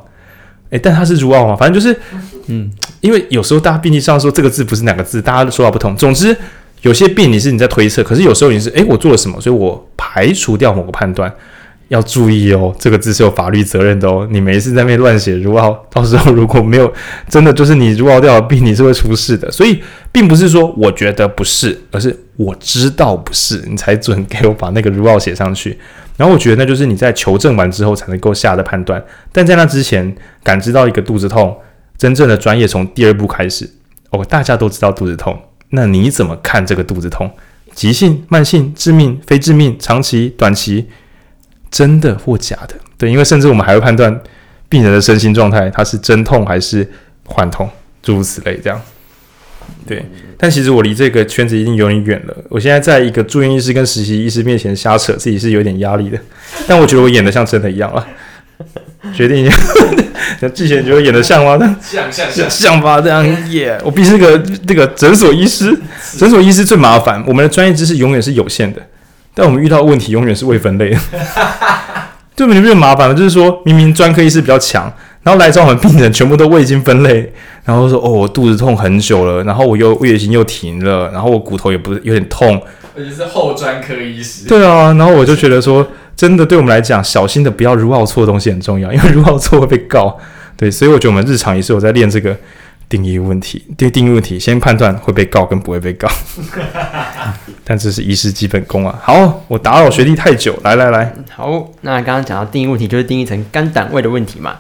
[0.72, 1.56] 诶，但它是如奥吗？
[1.56, 1.96] 反正就是，
[2.48, 5.96] 嗯，因为有时候大家病历上说这个字不是两个字，大家的说法不同。
[5.96, 6.36] 总之，
[6.82, 11.34] 有些病你是你在推测，可是有时候你是，诶，我做了什么，所以我排除掉某个判断。
[11.90, 14.28] 要注意哦，这个字是有法律责任的哦。
[14.32, 16.92] 你没事在那边乱写如果，到时候如果没有
[17.30, 19.52] 真的就是你如奥掉的病，你是会出事的。
[19.52, 19.80] 所以
[20.12, 25.78] 并不是说我觉得不是，而是我知道不是，你才准给我把那个如奥写上去。
[26.18, 29.00] 然后我觉得那就是你在求证完之后才能够下的判断。
[29.32, 31.56] 但在那之前，感知到一个肚子痛，
[32.00, 33.70] 真正的专业从第二步开始。
[34.10, 37.32] 哦，大家都知道肚子痛，那你怎么看这个肚子痛？
[37.74, 40.86] 急性、慢性、致命、非致命、长期、短期？
[41.70, 42.76] 真的或假的？
[42.98, 44.18] 对，因为甚至我们还会判断
[44.70, 46.90] 病人的身心状态，他是真痛还是
[47.26, 47.70] 幻痛，
[48.02, 48.82] 诸如此类，这样。
[49.86, 50.06] 对，
[50.38, 52.38] 但其实我离这个圈子已经有点远了。
[52.50, 56.18] 我现在在一个住院医师跟实习医师面前瞎扯，自己是有点压力的。
[56.66, 58.08] 但我觉得我演得像真的一样了。
[59.14, 59.50] 决定一
[60.40, 61.58] 下， 之前觉得演的像吗？
[61.82, 63.78] 像像像像吧，这样耶。
[63.84, 64.38] 我毕竟是个
[64.68, 65.78] 这个诊所医师，
[66.18, 68.82] 诊所医师最麻烦，我们的专业知识永远是有限的。
[69.34, 70.98] 但我们遇到问题永远是未分类的，
[72.36, 72.56] 对 不对？
[72.56, 73.14] 你不觉得麻烦吗？
[73.14, 74.92] 就是说明明专科医师比较强，
[75.24, 77.34] 然后来找我们病人全部都未经分类，
[77.66, 82.62] 然后说哦，我肚子痛很久了，然后我又月经又停了，然后我骨头也不是有点痛，
[82.98, 84.48] 而且是后专科医师。
[84.48, 85.86] 对啊，然后我就觉得说，
[86.16, 90.18] 真的对我们来讲，小心的不要如奥错的东西很重要，因为如奥错会被告。
[90.58, 92.36] 对，所以我觉得我们日常也是有在练这个。
[92.88, 96.08] 定义问题，对定义问题，先判断会被告跟不会被告。
[97.66, 98.96] 但这是医师基本功啊。
[99.02, 101.12] 好，我打扰学弟太久，来来来。
[101.32, 104.58] 好，那刚刚讲到定义问题，就是定义成肝胆胃的问题嘛。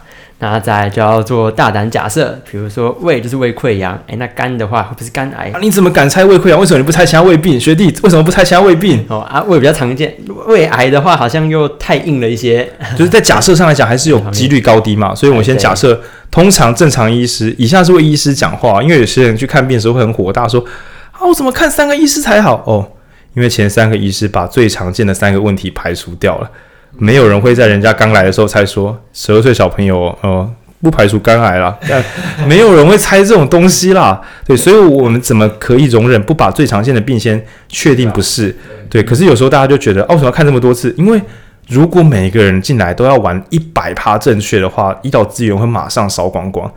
[0.52, 5.50] 那再来就要做大胆假设，比如说胃就是胃溃疡，哎，那肝的话会不会是肝癌？
[5.52, 6.60] 啊，你怎么敢猜胃溃疡？
[6.60, 7.60] 为什么你不猜其他胃病？
[7.60, 9.04] 学弟为什么不猜其他胃病？
[9.10, 10.16] 哦啊，胃比较常见，
[10.48, 12.70] 胃癌的话好像又太硬了一些。
[12.96, 15.14] 就是在假设上来讲，还是有几率高低嘛。
[15.16, 20.64] 所以我们先假设，通常正常医师，以下是为医师讲话，因为有些人去看病的时候会很火大，说
[21.12, 22.64] 啊，我怎么看三个医师才好？
[22.68, 22.88] 哦，
[23.34, 26.52] 因为前三个医师把最常见的三个问题排除掉了。
[26.98, 31.78] 没有人会在人家刚来的时候猜说十二岁小朋友，哦、呃，不排除肝癌啦。
[31.88, 32.04] 但
[32.48, 34.22] 没有人会猜这种东西啦。
[34.46, 38.56] 对，所以我们怎么可以容忍不把最常见的病先确定不是？
[38.90, 40.94] 对，可是有时候大家就觉得，哦，为什么要看这么多次？
[40.98, 41.22] 因为
[41.68, 46.72] 如果每一个人进来都要玩一百趴正确的话，医疗资源会马上烧光光。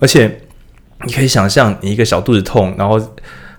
[0.00, 0.40] 而且
[1.04, 3.00] 你可以想象，你一个小肚子痛，然后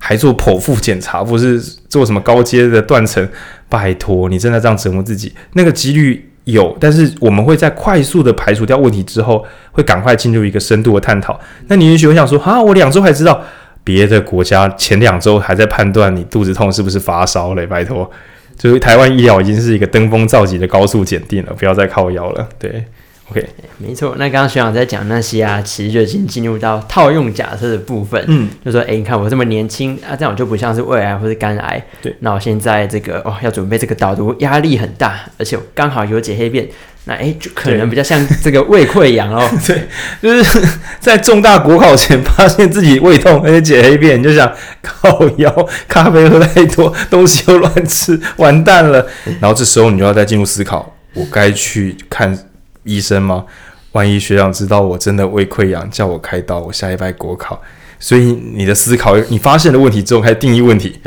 [0.05, 3.25] 还做剖腹检查，不是做什么高阶的断层。
[3.69, 5.31] 拜托，你真的这样折磨自己？
[5.53, 11.39] 那个几率有，但是我们会在快速的排除掉问题之后，会赶快进入一个深度的探讨。
[11.67, 13.41] 那你也许会想说，哈，我两周才知道，
[13.85, 17.65] 别的国家前两周还在判断你肚子痛是不是发烧嘞？
[17.65, 18.11] 拜托，
[18.57, 22.49] 就是台湾医疗已经是一个登峰造极的高速检定了，不要再靠腰了。
[22.59, 22.83] 对。
[23.29, 24.15] OK，没错。
[24.17, 28.21] 那刚刚学长在讲那些啊，其实就已经进入到套用假设的部分。
[28.27, 31.83] 嗯，就说，哎，你看我这么年轻啊，这样我就不像是胃癌或是肝癌。
[32.01, 36.67] 对，那我现在这个哦，要准备这个导读，压力很大，而且我刚好有解黑便，
[37.05, 39.49] 那哎，就可能比较像这个胃溃疡哦。
[39.65, 39.87] 对，
[40.21, 40.61] 就是
[40.99, 49.07] 在重大国考前发现自己胃痛，而且解黑便，你就想靠腰，咖啡喝太多，东西又乱吃，完蛋了。
[49.39, 52.37] 然后这时候你就要再进入思考，我该去看。
[52.83, 53.45] 医生吗？
[53.93, 57.61] 万一学长知道我真的胃溃疡，叫我开刀，我下一拜国考。
[58.03, 60.99] 所以你的思考，你发现了问题之后，开始定义问题。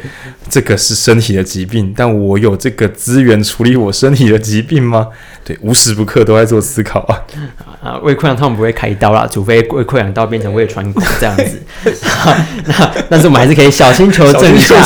[0.49, 5.09] 这个是身体的疾病，但我有这个资源处理我身体的疾病吗？
[5.45, 7.21] 对，无时不刻都在做思考啊。
[7.83, 11.61] 啊，胃溃疡他们不会开刀啦，除非胃溃疡到变成胃穿孔这样子。
[12.65, 14.77] 那但是我们还是可以小心求证一下，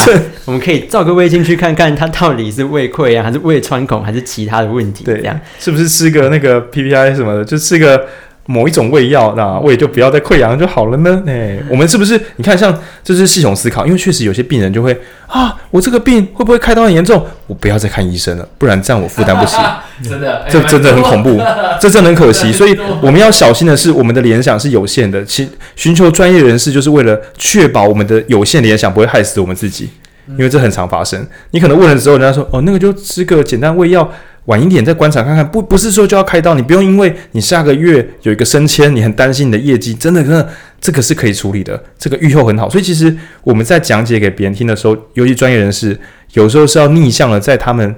[0.46, 5.04] 我们可以照个胃镜去看看，它到底是胃溃疡还是胃穿孔，还是其他的问题？
[5.04, 8.04] 对，这样是不是吃个那个 PPI 什么的，就吃个。
[8.50, 11.22] 某一种胃药，那胃就不要再溃疡就好了呢？
[11.24, 12.20] 哎、欸，我们是不是？
[12.34, 14.92] 你看，像这是系统思考，因为确实有些病人就会
[15.28, 17.24] 啊，我这个病会不会开刀很严重？
[17.46, 19.56] 我不要再看医生了，不然这样我负担不起。
[20.02, 21.40] 真的，这真的很恐怖，
[21.80, 22.50] 这真的很可惜。
[22.52, 25.24] 所以我们要小心的是，我们的联想是有限的。
[25.24, 29.88] 其寻求专业人士，就是为了确保我们的有限联想不会害死我们自己，
[30.30, 31.24] 因为这很常发生。
[31.52, 34.10] 你可能问了之后，人家说哦，那个就吃个简单胃药。
[34.50, 40.48] 晚一点再观察看看，不不是说就要开刀，你不用因为你下个月有一个升迁，你很担心你的业绩，真的真的
[40.80, 42.68] 这个是可以处理的，这个预后很好。
[42.68, 45.96] 所以其实我们在讲解给别人听的时候，尤其专业人士，
[46.32, 47.94] 有时候是要逆向的，在他们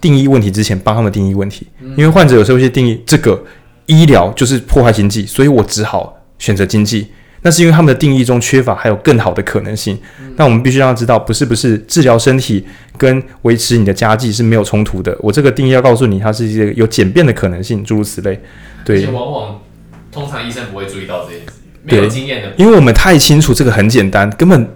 [0.00, 3.40] 定义问题之前帮他们定义问题，因为患者有时候会定义这个
[3.86, 7.06] 医疗就是破坏经济，所以我只好选择经济。
[7.44, 9.96] 那是因为他们的定义中缺乏还有更好的可能性。
[10.36, 15.14] 那我们必须让他知道，不是不是治疗身体跟维持你的家计是没有冲突的。
[15.20, 18.40] 我这个定义要告诉你，它是一个有简便的可能性，诸如此类。
[18.84, 18.96] 对。
[18.96, 19.60] 而且往往
[20.10, 21.52] 通常医生不会注意到这件事，
[21.82, 24.68] 没有经验的，因为我们太清楚这个很简单，根本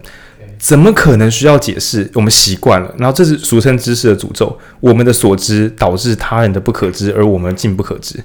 [0.59, 2.11] 怎么可能需要解释？
[2.14, 8.16] 我们习惯了，然后这是俗称知识的诅咒，我们的所知导致他人的不可知，而我们竟不可知。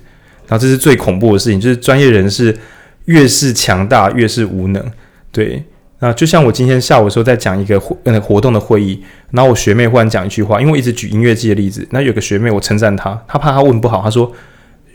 [0.47, 2.55] 然后这是最恐怖的事情，就是专业人士
[3.05, 4.91] 越是强大，越是无能。
[5.31, 5.63] 对，
[5.99, 14.31] 那就像我今天下午的时候在讲一个活呃活动的会议，然后我学妹忽然讲一句话，因为我一直举音乐季的例子，那有个学妹我称赞她，她怕她问不好，她说：“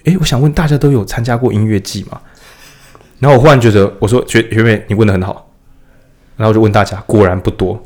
[0.05, 2.21] 诶，我想问大家都有参加过音乐季吗？”
[3.19, 5.51] 然后我忽然觉得，我说学学妹你问的很好，
[6.37, 7.83] 然后我就问大家，果然不多。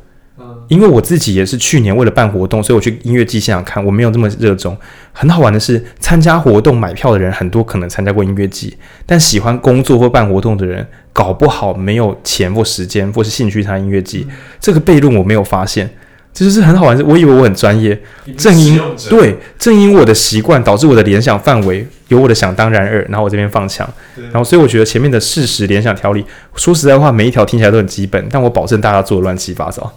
[0.73, 4.75] 因为我自己也是去年为了办活动，所以我去音乐季现场看，我没有这么热衷。
[5.13, 14.27] 很好玩的是，参加活动买票的人很多，可能参加过音乐季，但喜欢工作或办活动的人，搞不好没有钱或时间或是兴趣参加音乐季。
[14.59, 15.91] 这个悖论我没有发现，
[16.33, 16.99] 这就是很好玩。
[17.07, 18.01] 我以为我很专业，
[18.39, 18.81] 正因
[19.11, 29.93] 对正因我的习惯导致我的联想范围有我的想当然尔，然后我这边放墙，然后所以我觉得前面的事实联想条理，说实在话，每一条听起来都很基本，但我保证大家做的乱七八糟。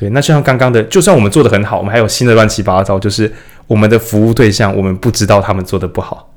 [0.00, 3.30] 对，那就像刚刚的，就算我们做的很好，我们还有新的乱七八糟，就是
[3.66, 6.32] 我们的服务对象，我们不知道他们做的不好，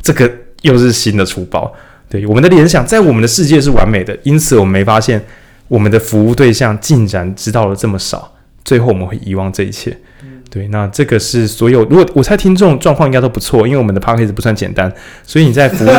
[0.00, 0.30] 这个
[0.62, 1.74] 又是新的粗暴。
[2.08, 5.20] 对，我们的联想在我们的世界是完美的，因此我们没发现
[5.66, 8.32] 我们的服务对象竟然知道了这么少，
[8.64, 9.98] 最后我们会遗忘这一切。
[10.48, 14.92] 对，那这个是所有，如果我猜听众状况应该都不错，因为我们的 podcast 不算简单，
[15.24, 15.90] 所以你在服务。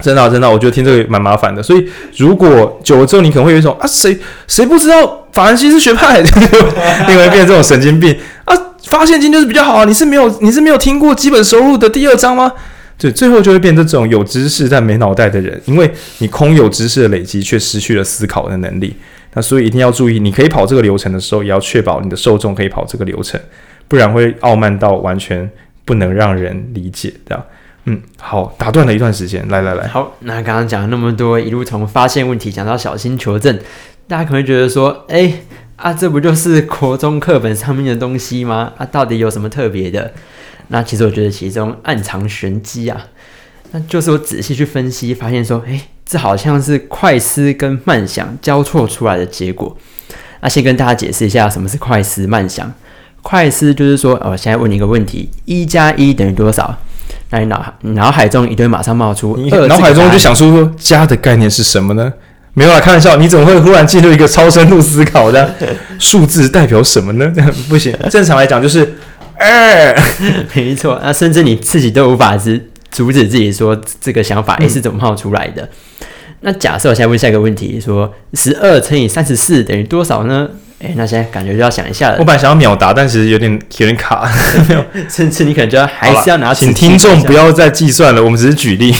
[0.00, 1.62] 真的、真的、我觉得听这个蛮麻烦的。
[1.62, 6.20] 所以如果久了之后，你可能会有一种啊，谁谁不知道法兰西是学派，
[7.08, 8.54] 因为变成这种神经病啊。
[8.86, 12.52] 发现金就是比较好啊，你是没有你是没有听过基本收入的第二章吗？
[12.98, 18.94] 对，最后就会变成这种有知识但没脑袋的人，因为你空有知识的累积，却失去了思考的能力。
[19.32, 23.40] 那所以一定要注意，你可以跑这个流程的时候，也要确保你的受众可以跑这个流程，
[23.88, 25.50] 不然会傲慢到完全
[25.86, 27.44] 不能让人理解这样。
[27.86, 33.58] 嗯，好，打断了一段时间，来来来，好，那刚刚讲了那么多，一路从发现问题讲到小心求证，
[34.08, 35.40] 大家可能觉得说，哎，
[35.76, 38.72] 啊，这不就是国中课本上面的东西吗？
[38.78, 40.12] 啊，到底有什么特别的？
[40.68, 42.98] 那其实我觉得其中暗藏玄机啊，
[43.72, 49.76] 那就是我仔细去分析，发现说，哎，这好像是快思跟慢想交错出来的结果。
[50.40, 52.72] 那先跟大家解释一下什么是快思慢想。
[53.20, 56.78] 快思就是说，哦，现在问你一个问题，一加一等于多少？
[57.30, 62.12] 那你脑你脑海中一定马上冒出，你脑海中就想说说加的概念是什么呢？
[62.56, 65.54] 没有啊，开玩笑，你怎么会忽然进入一个超深度思考的？
[65.98, 67.32] 数字代表什么呢？
[67.68, 68.94] 不行，正常来讲就是
[69.36, 69.96] 二，
[70.54, 71.00] 没错。
[71.02, 75.62] 那甚至你自己都无法止阻止自己说这个想法，诶、欸，是怎么冒出来的？
[75.62, 75.68] 嗯、
[76.44, 80.46] 那假设我现在问下一个问题，说十二乘以三十四等于多少呢？
[80.78, 82.18] 哎，那现在感觉就要想一下了。
[82.18, 84.30] 我本来想要秒答，但其实有点有点卡，
[84.68, 84.84] 没有。
[85.08, 86.52] 甚至你可能就要还是要拿。
[86.52, 88.94] 请听众不要再计算了，我们只是举例。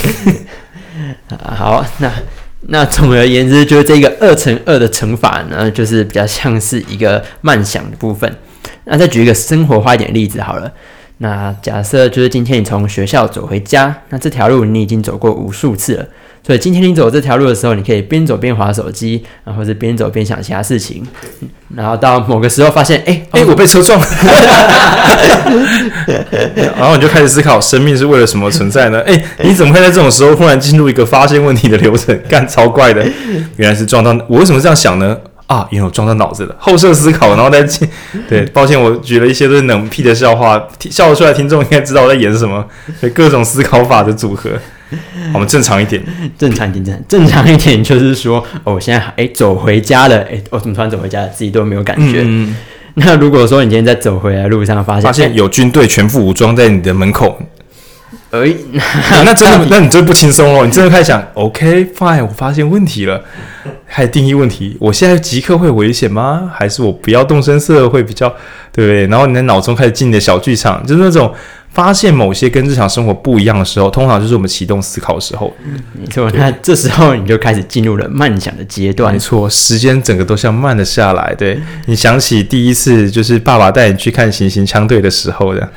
[1.54, 2.10] 好，那
[2.68, 8.34] 那总而言之，就是这个二乘二的乘法呢，就是比较像是一个慢想的部分。
[8.84, 10.72] 那再举一个生活化一点的例子好了。
[11.18, 16.06] 那假设就是今天你从学校走回家，那这条路你已经走过无数次了。
[16.46, 21.02] 所以今天你走这条路的时候，你可以边走边划手机，然后是边走边想其他事情，
[21.74, 24.06] 然后到某个时候发现，哎哎，我被车撞了，
[26.76, 29.00] 然后你就开始思考，生命是为了什么存在呢？
[29.06, 32.18] 哎，你怎么会在这种时候忽然进入一个发现问题的流程？
[32.28, 33.02] 干超怪的，
[33.56, 35.16] 原来是撞到我，为什么这样想呢？
[35.46, 37.88] 啊，因为我撞到脑子了，后设思考，然后再进。
[38.28, 42.62] 对，抱歉，我举了一些都是冷僻的笑话，笑得出来，听众应该知道我在演什么，
[43.00, 44.50] 所以，各种思考法的组合。
[45.32, 46.02] 我们正常一点，
[46.38, 51.28] 正常一点，正正常一点，就是说，哦，我现在哎走回家了，哎，我怎么突然走回家了？
[51.28, 52.22] 自己都没有感觉。
[52.24, 52.54] 嗯，
[52.94, 57.40] 那如果说你今天在走回来路上发现，发现有军队全副武装在你的门口，
[58.30, 58.52] 哎，
[59.24, 60.64] 那真的，那你真的不轻松哦。
[60.64, 63.22] 你真的开始想，OK fine，我发现问题了，
[63.88, 64.76] 开始定义问题。
[64.80, 66.50] 我现在即刻会危险吗？
[66.54, 68.28] 还是我不要动声色会比较
[68.72, 69.06] 对不对？
[69.06, 71.32] 然后你的脑中开始进你的小剧场，就是那种。
[71.74, 75.52] 发现某些跟日常生活不一样的时候，通常就是我们启动思考的时候。
[75.64, 76.30] 嗯，没错。
[76.34, 79.12] 那这时候你就开始进入了慢想的阶段。
[79.12, 81.34] 没错，时间整个都像慢了下来。
[81.36, 85.68] 对，你想起第一次就是爸爸带你去看行刑枪队的时候的。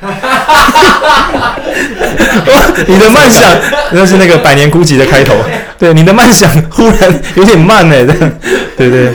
[2.86, 3.44] 你的慢想，
[3.92, 5.34] 那是那个《百年孤寂》的开头。
[5.76, 8.04] 对，你的慢想忽然有点慢哎。
[8.76, 9.12] 对对。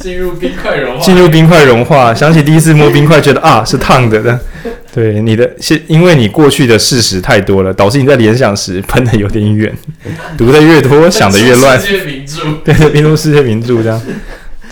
[0.00, 1.04] 进入冰块融化。
[1.04, 4.38] 进入冰块融化，想起第一次摸冰块，觉得啊是烫的的。
[4.92, 9.72] 对你的，是因为你过去的事实太多了，导致你在联想时喷的有点远，
[10.36, 11.78] 读的越多，想的越乱。
[11.78, 14.00] 世界名著， 对，编出世界名著这样。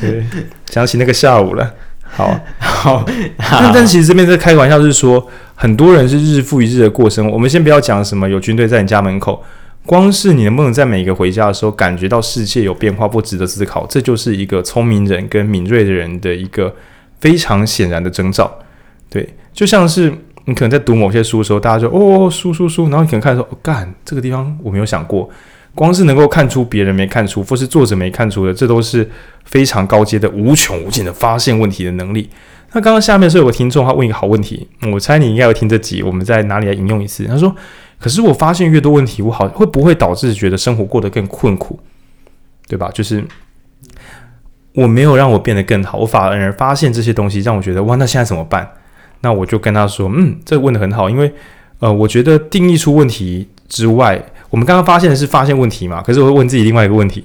[0.01, 0.25] 对，
[0.71, 1.73] 想起那个下午了。
[2.03, 3.05] 好，好，
[3.39, 5.25] 但但其实这边在开个玩笑，是说
[5.55, 7.31] 很多人是日复一日的过生活。
[7.31, 9.45] 我们先不要讲什么有军队在你家门口，
[9.87, 16.75] 光是你能不能在每一个回家的时候感觉到世界有变化，不值得思考，这就是一个聪明人跟敏锐的人的一个
[17.21, 18.53] 非常显然的征兆。
[19.09, 20.13] 对，就像是
[20.45, 25.29] 你可能在读某些书的时候，大家就哦书书书，然后你可能看说，哦干这个地方我没有想过。
[25.75, 29.09] 光是能够看出别人没看出，或是作者没看出的，这都是
[29.45, 32.29] 非常高阶的无穷无尽的发现问题的能力。
[32.73, 37.25] 那刚刚下面是有个听众他问一个好问题，我猜你应该要听这集，我们在哪里来引用一次？
[37.27, 37.55] 他说
[37.99, 41.79] ：“可是我发现越多问题，我好会不会导致觉得生活过得更困苦，
[42.67, 42.91] 对吧？
[42.95, 43.25] 就是
[44.75, 48.71] 我没有让我变得更好，我反而发现这些东西让我觉得哇，那现在怎么办？
[49.21, 51.33] 那我就跟他说，嗯，这问得很好，因为
[51.81, 56.01] 呃，我觉得定义出问题之外。”我们刚刚发现的是发现问题嘛？
[56.01, 57.25] 可是我会问自己另外一个问题：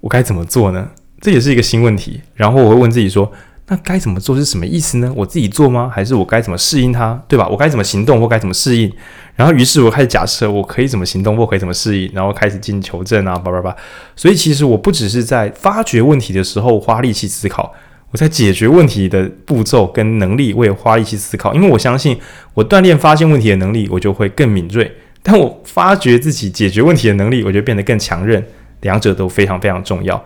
[0.00, 0.88] 我该怎么做呢？
[1.20, 2.18] 这也是一个新问题。
[2.34, 3.30] 然后我会问自己说：
[3.72, 5.12] 那该怎么做是什么意思呢？
[5.14, 5.88] 我自己做吗？
[5.94, 7.22] 还是我该怎么适应它？
[7.28, 7.46] 对吧？
[7.48, 8.92] 我该怎么行动或该怎么适应？
[9.36, 13.74] 然后于是我开始假设我可以怎么行动或可以怎么适应，然后开始进行求证啊，叭叭叭。
[14.16, 17.72] 所以其实我不只是在发掘问题的时候花力气思考，
[18.10, 22.18] 我在解决问题的步骤跟能力我也花力气思考，因为我相信
[22.54, 24.90] 我锻炼发现问题的能力，我就会更敏锐。
[25.22, 28.44] 但我发觉自己解决问题的能力，我就变得更强韧，
[28.80, 30.20] 两者都非常非常重要。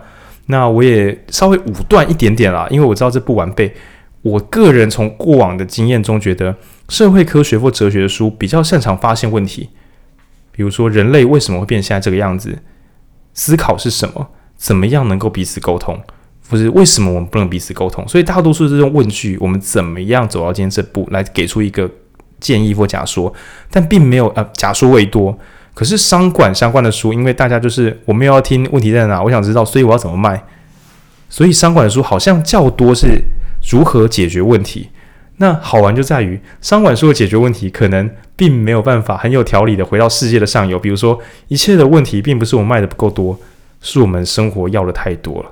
[0.47, 3.73] 那我也稍微武断一点点啦，因为我知道这不完备。
[4.21, 6.55] 我个人从过往的经验中觉得，
[6.89, 9.69] 社会科学或哲学的书比较擅长发现问题，
[10.51, 12.57] 比如说人类为什么会变现在这个样子，
[13.33, 15.99] 思考是什么，怎么样能够彼此沟通，
[16.49, 18.07] 或是为什么我们不能彼此沟通？
[18.07, 21.89] 所以大多数这种问句，我们怎么样走到今天这步，来给出一个。
[22.37, 23.33] 建议或假说，
[23.71, 25.35] 但并没有呃假说为多。
[25.75, 30.41] 可是商管相关的书，因为大家就是我们要听问题在哪，我想知道，所以我要怎么卖。
[31.29, 33.21] 所以商管的书好像较多是
[33.69, 34.89] 如何解决问题。
[35.37, 40.79] 那好玩就在于商管书的解决问题，可能并没有办法很有条理的回到世界的上游。
[40.79, 41.19] 比如说，
[41.49, 43.37] 一切的问题并不是我卖的不够多，
[43.81, 45.51] 是我们生活要的太多了。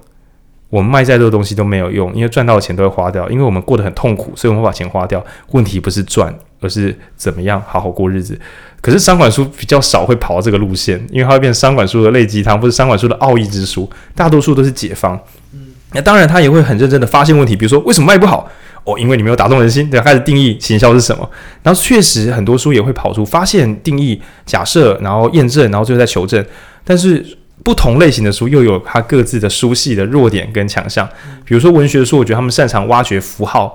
[0.69, 5.21] 我们卖再多东西都没有用，因为赚到的钱都会花掉，因为我们过得很痛苦，所以我们把钱花掉。
[5.51, 6.34] 问题不是赚。
[6.64, 8.39] 而是怎么样好好过日子？
[8.82, 13.89] 可是商管书比较少会跑到这个路线，因为它会变成商管书的类鸡汤，或是商管书的奥义之书。
[14.16, 15.18] 大多数都是解方。
[15.53, 18.49] 嗯，那当然他也会很认真的发现问题，比如说为什么卖不好？
[18.84, 19.89] 哦，因为你没有打动人心。
[19.89, 21.30] 对，开始定义行销是什么。
[21.61, 26.45] 然后确实很多书也会跑出发现、定义、假设，然后验证，然后最后再求证。
[26.84, 27.26] 但是
[27.64, 31.07] 不同类型的书又有它各自的书系的弱点跟强项。
[31.45, 33.74] 比如说文学书，我觉得他们擅长挖掘符号。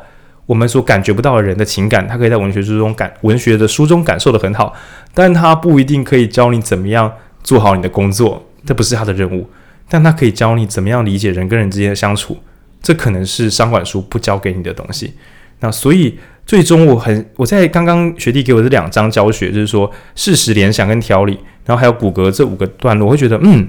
[0.48, 4.74] 我们所感觉不到的人的情感，他可以在文学书中感文学的书中感受得很好，
[5.12, 7.12] 但他不一定可以教你怎么样
[7.44, 9.46] 做好你的工作，这不是他的任务。
[9.90, 12.38] 但他可以教你怎么样理解人跟人之间的相处，
[12.82, 15.12] 这可能是商管书不教给你的东西。
[15.60, 23.68] 那所以最终我很我在刚刚学弟给我这两章教学，就是说事实联想跟条理，然后还有骨骼这五个段落，我会觉得嗯。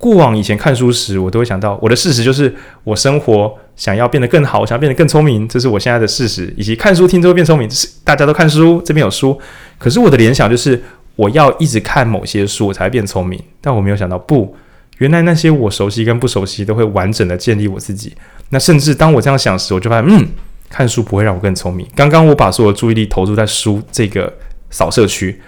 [0.00, 2.52] 过往以前看书时，我都会想到我的事实就是
[2.84, 6.50] 我生活想要变得更好，想要变得更聪明，这是我现在的事实。
[6.56, 9.38] 以及看书听之后变聪明，是大家都看书，这边有书。
[9.76, 10.82] 可是我的联想就是
[11.16, 13.38] 我要一直看某些书，我才会变聪明。
[13.60, 14.56] 但我没有想到，不，
[14.96, 18.14] 原来那些我熟悉跟不熟悉都会完整的建立我自己。
[18.48, 20.26] 那甚至当我这样想时，我就发现，嗯，
[20.70, 21.86] 看书不会让我更聪明。
[21.94, 24.32] 刚刚我把所有的注意力投注在书这个
[24.70, 25.38] 扫射区，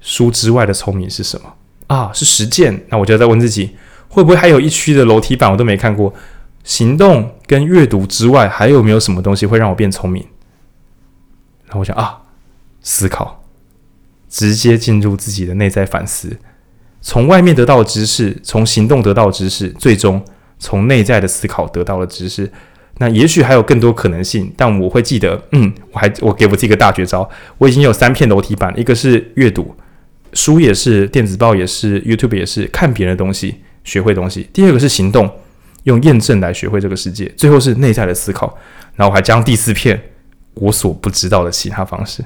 [0.00, 1.52] 书之外的聪明是什么？
[1.94, 2.84] 啊，是实践。
[2.88, 3.76] 那我就在问自己，
[4.08, 6.12] 会不会还有一区的楼梯板我都没看过？
[6.64, 10.26] 行动跟阅读之外，还有没有什么东西会让我变聪明？
[11.66, 12.22] 然后我想啊，
[12.80, 13.44] 思考，
[14.28, 16.38] 直接进入自己的内在反思，
[17.02, 20.24] 从外面得到的知识，从行动得到的知识，最终
[20.58, 22.50] 从内在的思考得到的知识。
[22.98, 27.28] 那也许还有更多可能性，但我会记得，嗯，我还我给我自己一个大绝招，
[27.58, 29.74] 我已经有三片楼梯板，一个是阅读。
[30.34, 33.54] 书也是，电子报也是，YouTube 也是，看别人的东西
[33.84, 34.48] 学会东西。
[34.52, 35.30] 第二个是行动，
[35.84, 37.32] 用验证来学会这个世界。
[37.36, 38.58] 最后是内在的思考。
[38.96, 40.00] 然后我还将第四片
[40.54, 42.24] 我所不知道的其他方式，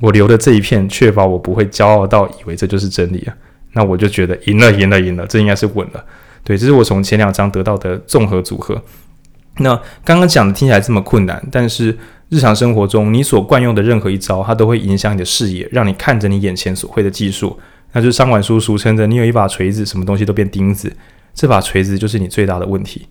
[0.00, 3.34] 我留的这一片，确保我不会骄傲到以为这就是真理啊。
[3.72, 6.04] 那我就觉得赢了，赢了，赢了，这应该是稳了。
[6.44, 8.80] 对，这是我从前两章得到的综合组合。
[9.58, 9.74] 那
[10.04, 11.98] 刚刚讲的听起来这么困难，但是。
[12.28, 17.60] 日常生活中，你所惯用的任何一招，它都会影响你的视野，让你看着你眼前所会的技术。
[17.92, 20.90] 那就是商管书俗称的，你有一把锤子，什么东西都变钉子。
[21.34, 23.06] 这把锤子就是你最大的问题。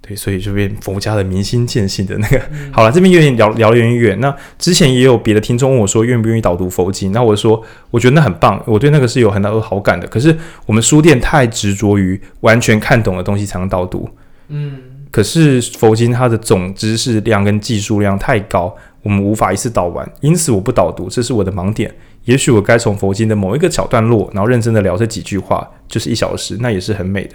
[0.00, 2.36] 对，所以就变佛家的明心见性的那个。
[2.50, 4.18] 嗯、好了，这边有点聊聊得有点远。
[4.18, 7.12] 那之前也有别的听众问我说，愿不愿意导读佛经？
[7.12, 10.04] 那我说，我觉得那很棒，我对那个是有很大的好感的。
[10.08, 10.36] 可是
[10.66, 14.10] 我们书店太执着于完全看懂的东西才能导读。
[14.54, 14.78] 嗯。
[15.10, 21.94] 可是佛经它的总知识量跟技术量太高，我们无法一次导完，因此我不导读，这是我的盲点。
[22.24, 27.34] 也许我该从佛经的某一个小段落，然后认真的聊这几句话，就是一小时，那也是很美的。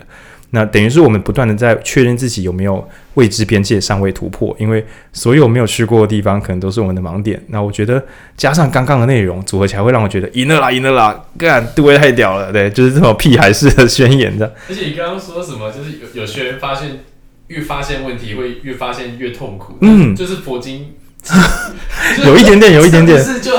[0.52, 7.42] 那等于是我们不断的在确认自己有没有未知边界尚未突破，因为所有没有去过的地方，可能都是我们的盲点。
[7.48, 8.04] 那我觉得
[8.36, 14.52] 加上刚刚的内容组合起来，会让我觉得赢了啦，赢了啦，干，杜威太屌了，对，就是这种屁孩式的宣言的。
[14.68, 17.02] 而且你刚刚说什么，就是有有些人发现
[17.50, 20.96] 越发现问题会越发现越痛苦，嗯，就是佛经。
[22.26, 23.52] 有一点点，有一点点，是就，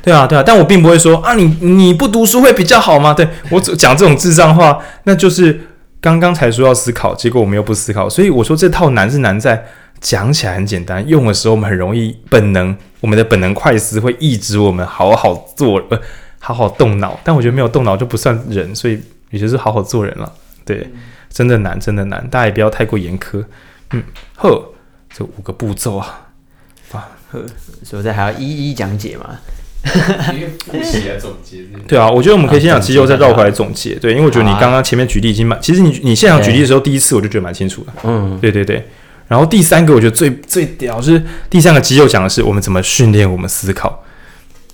[0.00, 3.12] 对啊，对啊，但我并不会说啊，你你不读书会比较好吗？
[3.12, 5.60] 对，我讲这种智障话，那就是
[6.00, 9.64] 刚刚才说要思考，结果我们又不思考，所以我说这套难是难在
[10.00, 15.98] 讲起来很简单，用的时候我们很容易本能，我们的本能快思会抑制我们好好做，呃，
[16.38, 20.32] 好好动脑，但我觉得没有动脑就不算人，所以也就是好好做人了。
[20.64, 20.88] 对，
[21.34, 23.44] 真的难，真的难，大家也不要太过严苛。
[23.90, 24.02] 嗯，
[24.36, 24.72] 呵，
[25.12, 26.20] 这五个步骤啊。
[27.82, 29.36] 所以这还要一一讲解嘛？
[30.32, 31.64] 因为复习来总结。
[31.88, 33.96] 对啊，我觉得我们可以先讲肌肉，再绕回来总结。
[33.96, 37.92] 对，因为我觉得你刚刚前面举例已经蛮，其实你你现场举例的时候，第一次我就觉得蛮清楚的。
[38.04, 38.88] 嗯，对对对。
[39.26, 41.20] 然后第三个，我觉得最最屌是
[41.50, 44.04] 第三个肌肉讲的是我们怎么训练我们思考。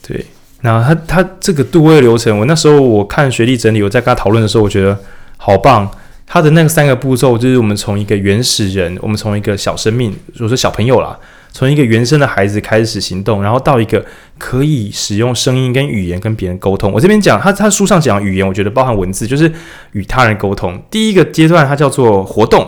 [0.07, 0.27] 对，
[0.61, 4.99] 那他他这个杜威流程，我那时候我看学历整理，我在跟他讨论的时候，我觉得
[5.39, 5.91] 好棒。
[6.33, 11.19] 他的那个三个步骤，就是我们从一个原始人，我们从一个小生命，如果说小朋友啦。
[11.53, 14.07] 从一个原生的孩子开始行动，然后到一个
[14.39, 16.93] 可以使用声音跟语言跟别人沟通。
[16.93, 19.53] 我这边讲他他书上讲语言，我觉得包含文字，就是
[19.91, 20.81] 与他人沟通。
[20.89, 22.65] 第一个阶段它叫做活动，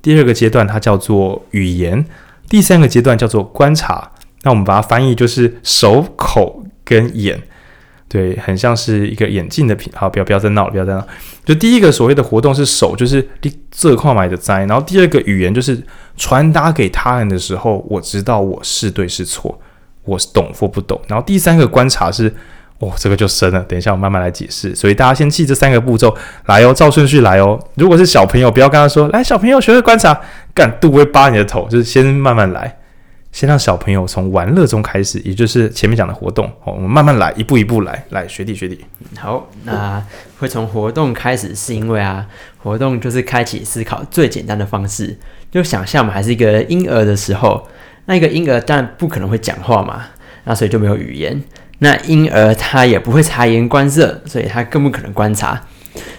[0.00, 2.02] 第二个阶段它叫做语言，
[2.48, 4.10] 第三个阶段叫做观察。
[4.42, 7.38] 那我们把它翻译就是手、口跟眼。
[8.08, 9.92] 对，很像是一个眼镜的品。
[9.94, 11.06] 好，不要不要再闹了，不要再闹。
[11.44, 14.64] 就第一个所谓的活动是手，就是你这块买的灾。
[14.64, 15.78] 然后第二个语言就是
[16.16, 19.60] 传达给他人的时候，我知道我是对是错，
[20.04, 20.98] 我是懂或不懂。
[21.06, 22.34] 然后第三个观察是，
[22.78, 23.60] 哦，这个就深了。
[23.64, 24.74] 等一下我慢慢来解释。
[24.74, 27.60] 所以大家先记这三个步骤来哦，照顺序来哦。
[27.74, 30.18] 如果是小朋友，不要跟他说，来，小朋友学会观察，
[30.54, 32.77] 干，杜威扒你的头，就是先慢慢来。
[33.38, 36.50] 先让小朋友从玩乐中开始，也就是前面讲的活动。
[36.60, 38.04] 好，我们慢慢来，一步一步来。
[38.08, 38.84] 来，学弟学弟。
[39.16, 40.04] 好，那
[40.40, 42.26] 会从活动开始，是因为啊，
[42.60, 45.16] 活动就是开启思考最简单的方式。
[45.52, 47.64] 就想象我们还是一个婴儿的时候，
[48.06, 50.06] 那一个婴儿当然不可能会讲话嘛，
[50.42, 51.40] 那所以就没有语言。
[51.78, 55.62] 那婴儿他也不会察言观色，所以他更不可能观察。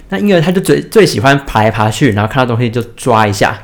[0.07, 3.59] 那婴儿他就最最喜欢爬来爬去，然后看到东西就抓一下。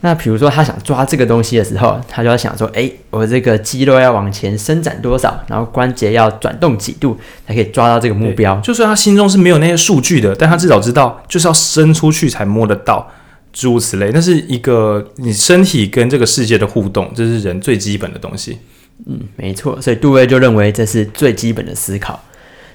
[0.00, 13.10] 那比如说，他想抓这个东西的时候，他就要想说：“诶，我这个肌肉要往前伸展多少，然后关节要转动几度，才可以抓到这个目标。”就算他心中是没有那些数据的，但他至少知道，就是要伸出去才摸得到，
[13.52, 14.12] 诸如此类。
[14.14, 18.58] 那是一个你身体跟这个世界的互动，这是人最基本的东西。
[19.06, 19.80] 嗯，没错。
[19.80, 22.22] 所以杜威就认为这是最基本的思考。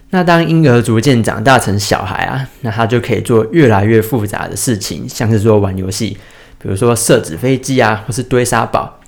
[0.09, 6.17] 那当婴儿逐渐长大成小孩啊，那他就可以做越来越复杂的事情，像是说玩游戏。
[6.63, 8.99] 比如说设纸飞机啊，或是堆沙堡。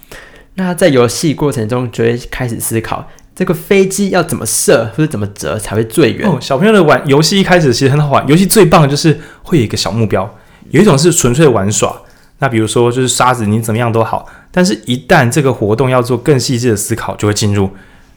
[0.55, 6.29] 那在游戏过程中，就会开始思考这个飞机要怎么射，或者怎么折才会最远。
[6.29, 10.37] 哦，小朋友的玩游戏一开始其实很好玩，游戏最棒的就是会有一个小目标。
[10.69, 12.01] 有一种是纯粹玩耍，
[12.39, 14.27] 那比如说就是沙子，你怎么样都好。
[14.51, 17.69] 但是，一旦这个活动要做更细致的思考，就会进入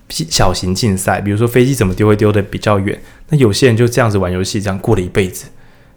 [0.09, 1.21] 小型竞赛。
[1.21, 3.01] 比如说飞机怎么丢会丢得比较远。
[3.29, 5.47] 那有些人就这样子玩游戏，这样过了一辈子。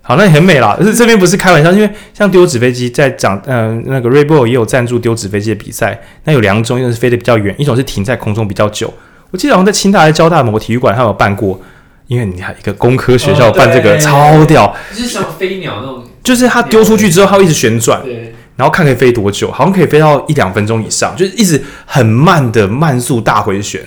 [0.01, 0.75] 好，那也很美啦。
[0.77, 6.01] 可是这边不是开玩笑，因为像丢纸飞机，在讲，嗯、呃，那个 Red Bull 也有赞助丢纸飞机的比赛。
[6.23, 8.91] 那有两种，一种是飞得比较远，一种是停在空中比较久。
[9.29, 11.61] 我记得好像在清大还是交大某个体育馆，他有办过。
[12.07, 23.79] 因为你看一个工科学校办这个、哦、超屌，就是像飞鸟那种，就是它丢出去之后，它会一直旋转，对，然后看可以飞多久，好像可以飞到一两分钟以上，就是一直很慢的慢速大回旋。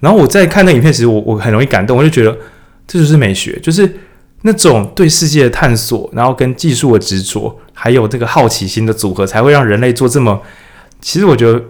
[0.00, 2.34] 然后我在看那影片，时我我很容易感动，我就觉得
[2.86, 3.92] 这就是美学，就是。
[4.46, 10.40] 那种对世界的探索，然后跟技术的执着，还有这个好奇心的组合，才会让人类做这么，
[11.00, 11.60] 其实我觉得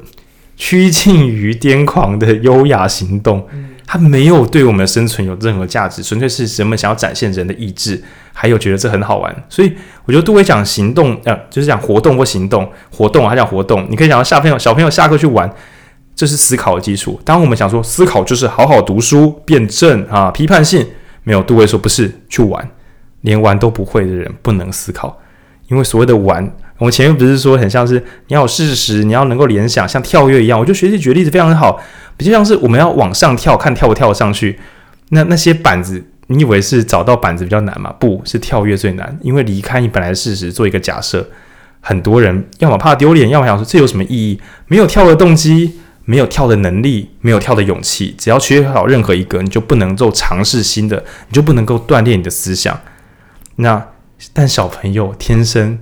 [0.56, 3.44] 趋近于癫狂的优雅行动。
[3.88, 8.02] 它没有对我们的生存有任何价值，纯粹是人们想要展现人的意志，
[8.32, 9.44] 还有觉得这很好玩。
[9.48, 9.72] 所以
[10.04, 13.86] 我觉得杜威讲行动，呃，就是讲活动或行动，活动还讲活动。
[13.88, 15.48] 你可以讲到小朋友，小朋友下课去玩，
[16.16, 17.20] 这是思考的基础。
[17.24, 20.84] 当我们想说思考就是好好读书、辩证啊、批判性。
[21.26, 22.70] 没有，杜威说不是去玩，
[23.22, 25.20] 连玩都不会的人不能思考，
[25.66, 26.48] 因为所谓的玩，
[26.78, 27.94] 我们前面不是说很像是
[28.28, 30.56] 你要有事实，你要能够联想，像跳跃一样。
[30.56, 31.80] 我觉得学习举例子非常好，
[32.16, 34.56] 比较像是我们要往上跳，看跳不跳得上去。
[35.08, 37.92] 那那些板子，你以为是找到板子比较难吗？
[37.98, 41.28] 不是跳跃最难，因为离开你本来的事实做一个假设，
[41.80, 44.40] 很多人要么怕丢脸，要么想说这有什么意义？
[44.68, 48.14] 没有跳的动机，没有跳的能力，没有跳的勇气。
[48.16, 52.80] 只要缺少任何一个，你就不能够尝试新的，你就不能够锻炼你的思想。
[53.56, 53.88] 那
[54.32, 55.78] 但小朋友天生，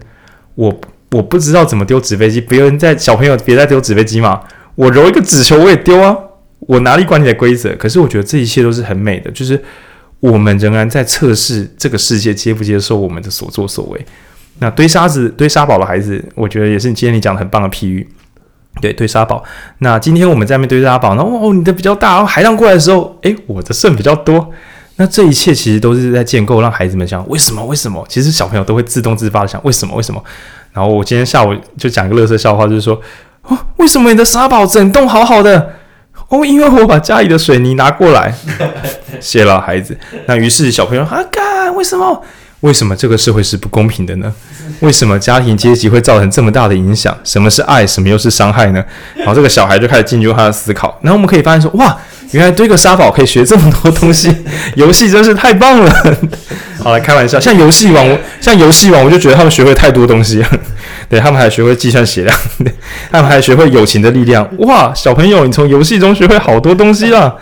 [0.57, 0.81] 我
[1.13, 4.41] 我不知道怎么丢纸飞机，别人在小朋友别再丢纸飞机嘛，
[4.75, 6.17] 我揉一个纸球我也丢啊，
[6.61, 7.75] 我哪里管你的规则？
[7.77, 9.63] 可是我觉得这一切都是很美的，就是
[10.21, 14.07] 我们仍然在测试这个世界接不接受我们的所作所为。
[14.61, 18.09] 那堆沙子、堆沙堡的孩子，我觉得也是你今天你讲的很棒的譬喻。
[18.81, 19.43] 对，堆沙堡。
[19.79, 24.51] 那今天我们在面堆沙堡，然后哦，你的比较大，然后海浪过来的时候，诶，我的剩比较多。
[24.97, 27.65] 那这一切其实都是在建构，让孩子们想为什么？
[27.67, 28.05] 为什么？
[28.09, 29.95] 其实小朋友都会自动自发的想为什么？
[29.97, 30.23] 为什么？
[30.73, 33.01] 然后我今天下午就讲一个乐色笑话，就是说，
[33.43, 35.75] 哦，为什么你的沙堡整栋好好的？
[36.29, 38.35] 哦，因为我把家里的水泥拿过来，
[39.21, 39.97] 谢了孩子。
[40.27, 42.23] 那于是小朋友啊，干，为什么？
[42.65, 44.33] 为什么这个社会是不公平的呢？
[44.81, 47.15] 为什么家庭阶级会造成这么大的影响？
[47.23, 47.87] 什么是爱？
[47.87, 48.83] 什么又是伤害呢？
[49.17, 50.99] 然后这个小孩就开始进入他的思考。
[51.03, 51.95] 然后我们可以发现说，哇，
[52.31, 54.35] 原来堆个沙堡可以学这么多东西，
[54.77, 55.93] 游戏真是太棒了。
[56.83, 60.49] 好，来开玩笑，像游戏王，像游戏王，我就觉得他们学会太多东西了。
[61.11, 62.35] 对，他们还学会计算血量，
[63.13, 64.49] 他们还学会友情的力量。
[64.61, 67.37] 哇，小朋友，你从游戏中学会好多东西了。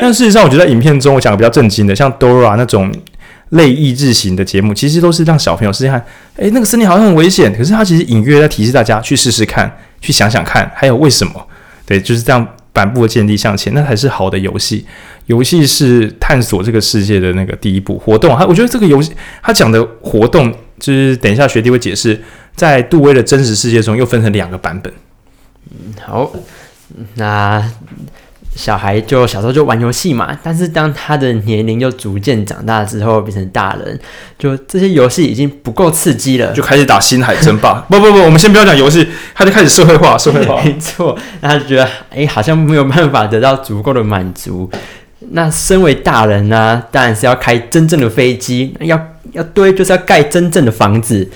[0.00, 2.92] 但事实上，我觉得在影片中我讲的比较震惊的，像 Dora 那种。
[3.50, 6.04] 类益智型的节目，其实都是让小朋友试试看，
[6.36, 9.70] 诶，那个森林好像很危险，可是他其实隐约在提示大家去试试看，
[10.00, 11.46] 去想想看，还有为什么？
[11.84, 14.84] 对，就是这样反步的建立向前，那才是好的游戏。
[15.26, 17.96] 游戏是探索这个世界的那个第一步。
[17.98, 22.20] 活动，他我觉得这个游戏他讲的活动，就是等一下学弟会解释，
[22.54, 24.92] 在杜威的真实世界中又分成两个版本。
[25.70, 26.32] 嗯，好，
[27.14, 27.70] 那。
[28.56, 34.00] 小孩就小时候就玩游戏嘛，但是当他的年龄又逐渐长大之后，变成大人，
[34.38, 37.74] 就这些游戏已经不够刺激了，就开始打星海争霸。
[37.90, 40.60] 不不不，我们先不要讲游戏，他就开始社会化，社会化。
[40.64, 44.70] 没错，那他就觉得哎、欸，好像没有办法得到足够的满足。
[45.30, 48.98] 那身为大人呢、啊，当然是要开真正的飞机，要
[49.32, 51.28] 要堆就是要盖真正的房子。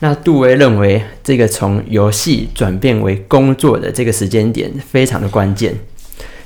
[0.00, 5.74] 那杜威认为，这个从游戏转变为工作的这个时间点非常的关键。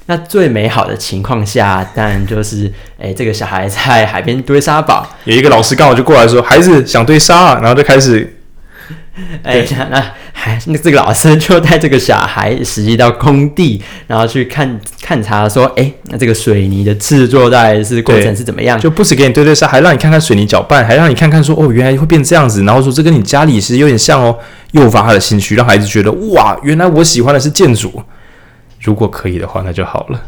[0.07, 2.65] 那最美好的情况下，当然就是，
[2.99, 8.37] 诶、欸，这个小孩在海边堆沙堡，有一个老师刚好就过来说，孩子想堆沙，然后就开始，
[9.45, 18.79] 哎、欸，那还那这个老师就带这个小孩实际到工地，然后去看看察说，哎、欸，那这个水泥的制作大概是过程是怎么样？
[18.81, 24.37] 就不止给你堆堆沙，还让你看看水泥搅拌，还让你看看说，哦，原来会变这样子，然后说这跟你家里其实有点像哦，
[24.73, 28.03] 诱发他的兴趣，让孩子觉得哇，原来我喜欢的是建筑。
[28.83, 30.21] 如果可以的话，那就好了。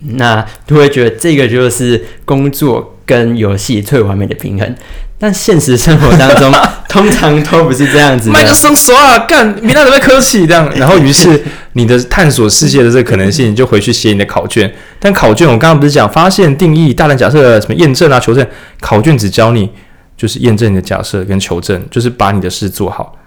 [0.00, 4.74] 那就会觉得这个就是工作跟游戏最完美的平衡。
[5.20, 6.52] 但现实生活当中，
[6.88, 8.32] 通常都不是这样子的。
[8.32, 10.70] 麦克生说啊，干，你那准备客气这样。
[10.76, 14.72] 然后，于是你的探索世界的这个可能性，你就回去写你的考卷。
[15.00, 18.46] 但考卷，我刚刚不是讲发现、定义、大胆假设、什么验证啊、求证？
[18.80, 19.68] 考卷只教你
[20.16, 23.17] 就是验证你的假设跟求证，就是把你的事做好。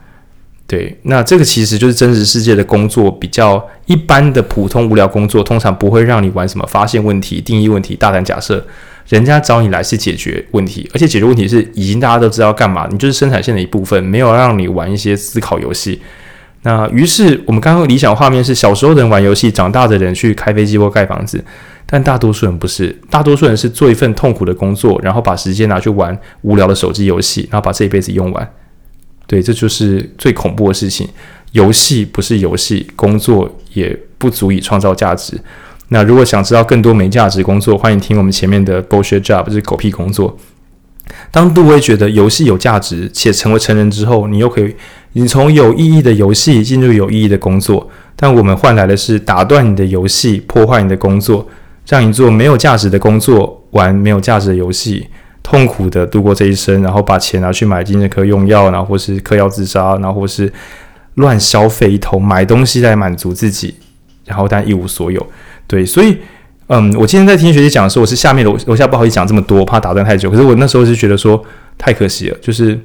[0.71, 8.65] 对，那这个其实就是真实世界的工作，比较一般的普通无聊工作，通常不会让你玩什么发现问题、定义问题、大胆假设。
[9.09, 16.01] 人家找你来是解决问题，而且解决问题是已经大家都知道干嘛，你就是生产线的一部分，没有让你玩一些思考游戏。
[16.61, 21.43] 那于是我们刚刚理想画面是小时候的人玩游戏，长大的人去开飞机或盖房子，
[21.85, 28.49] 但大多数人不是，大多数人是做一份痛苦的工作，然后把时间拿去玩无聊的手机游戏，然后把这一辈子用完。
[29.31, 31.07] 对，这就是最恐怖的事情。
[31.53, 35.39] 游戏不是游戏，工作也不足以创造价值。
[35.87, 40.37] 那如果想知道更多没价值工作，欢迎听我们前面的 bullshit job，就是狗屁工作。
[41.31, 44.75] 当杜威觉得游戏有价值且成为成人之后，你又可以，
[45.13, 47.89] 你从有意义的游戏进入有意义的工作。
[48.17, 51.47] 但我们换来的是打断你的游戏，破坏你的工作，
[51.87, 55.07] 让你做没有价值的工作，玩没有价值的游戏。
[55.43, 60.51] 痛苦的度过这一生，然后把钱拿去买精神科用药，然后或是嗑药自杀，然后或是
[61.15, 63.75] 乱消费一通，买东西来满足自己，
[64.25, 65.25] 然后但一无所有。
[65.67, 66.17] 对，所以，
[66.67, 70.29] 嗯，我今天在听学姐讲的时候，我是下面楼楼下不好意思讲这么多，怕打断太久。
[70.29, 71.43] 可是我那时候是觉得说
[71.77, 72.79] 太可惜了，就是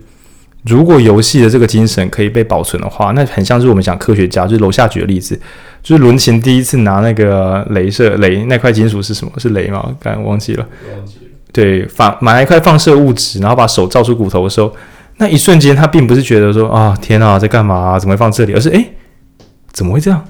[0.65, 5.39] 如果游戏的这个精神可以被保存的话，那很像是我们讲科学家，就是楼下举的例子，
[5.83, 9.33] 就是伦琴第一次拿那个镭射镭那块金属是什么？
[9.39, 9.95] 是镭吗？
[10.01, 10.67] 刚才忘记了。
[10.97, 11.26] 忘记了。
[11.57, 14.71] 对，放买一块放射物质，然后把手照出骨头的时候，
[15.17, 17.99] 那一瞬间他并不是觉得说啊天啊，在干嘛？
[17.99, 18.53] 怎么会放这里？
[18.53, 18.93] 而是诶，
[19.73, 20.23] 怎么会这样？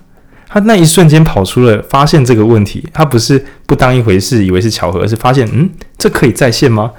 [0.47, 5.69] 他那一瞬间跑出了发现这个问题，他不是不当一回事，以为是巧合，而是发现嗯，
[5.99, 6.93] 这可以再现吗？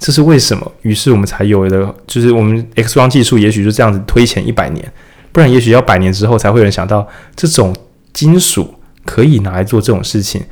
[0.00, 0.72] 这是为什么？
[0.82, 4.92] 于是我们才有了，就是我们 X 光技术也许就这样子推前一百年，
[5.30, 7.06] 不然也许要百年之后才会有人想到
[7.36, 7.72] 这种
[8.12, 8.74] 金属
[9.04, 10.42] 可以拿来做这种事情。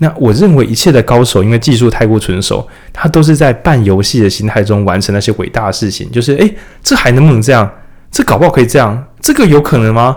[0.00, 6.08] 那我认为一切的高手，因为技术太过纯熟，他都是在半游戏的心态中完成那些伟大的事情。
[6.12, 7.68] 就是，诶，这还能不能这样？
[8.10, 9.06] 这搞不好可以这样？
[9.20, 10.16] 这个有可能吗？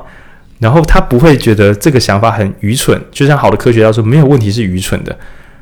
[0.59, 3.01] 然后他不会觉得这个想法很愚蠢。
[3.09, 5.17] 就像好的科学家说，没有问题是愚蠢的。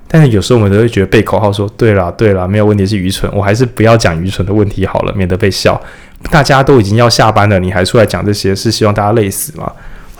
[0.09, 3.31] 但是有时候我们都会觉得背口号说，对啦，对啦，没有问题是愚蠢。
[3.33, 5.81] 我还是不要讲愚蠢的问题好了，免得被笑。
[6.29, 9.71] 大家都已经要下班了，你还出来讲这些，是希望大家累死吗？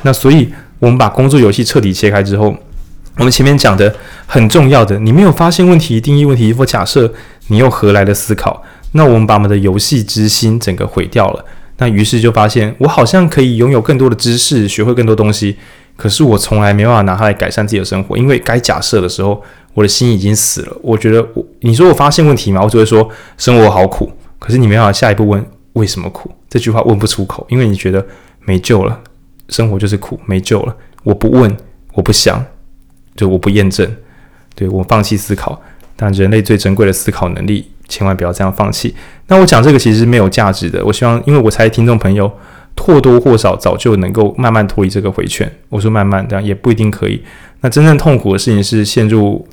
[0.04, 0.48] 那所以，
[0.80, 2.56] 我们把工作游戏彻底切开之后。
[3.18, 3.94] 我们前面讲的
[4.26, 7.12] 很重要的，你没有发现问题、定义问题或假设，
[7.48, 8.64] 你又何来的思考？
[8.94, 11.46] 那我们把我们的游戏之心整个毁掉了。
[11.78, 15.56] 那于是就发现，我好像可以拥有更多的知识，学会更多东西，
[15.96, 19.42] 可是我从来没办法拿它来改善自己的生活，因为该假设的时候，
[19.74, 20.78] 我的心已经死了。
[20.82, 22.62] 我觉得我，你说我发现问题吗？
[22.62, 24.12] 我只会说生活好苦。
[24.40, 26.32] 可是你没办法下一步问为什么苦？
[26.50, 28.06] 这句话问不出口，因为你觉得
[28.46, 29.00] 没救了，
[29.50, 30.76] 生活就是苦，没救了。
[31.04, 31.56] 我不问，
[31.94, 32.44] 我不想。
[33.20, 33.86] 就我不验证，
[34.56, 35.62] 对，我放弃思考，
[35.98, 38.96] 但人类最珍贵的思考能力，千万不要这样放弃。
[39.28, 40.86] 那我讲这个其实没有价值的。
[40.86, 42.32] 我希望，因为我猜听众朋友
[42.78, 45.52] 或多或少早就能够慢慢脱离这个回圈。
[45.68, 47.22] 我说慢慢这样也不一定可以。
[47.60, 49.46] 那真正痛苦的事情是陷入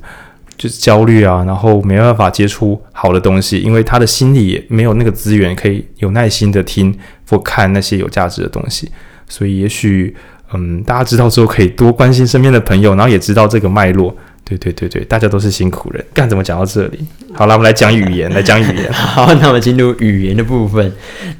[0.57, 6.97] 就是焦虑啊，然后没办法接触好的东西，因为他的心里也没有那个资源可以有耐心的听
[7.29, 8.89] 或看那些有价值的东西，
[9.27, 10.15] 所以也许。
[10.53, 14.15] 嗯，大家知道之后可以多关心身边的朋友，然后也知道这个脉络。
[14.45, 16.01] 对对对对，大家都是辛苦人。
[16.13, 17.05] 干怎么讲到这里？
[17.33, 18.89] 好了，我们来讲语言，来讲语言。
[18.93, 20.89] 好，那我们进入语言的部分。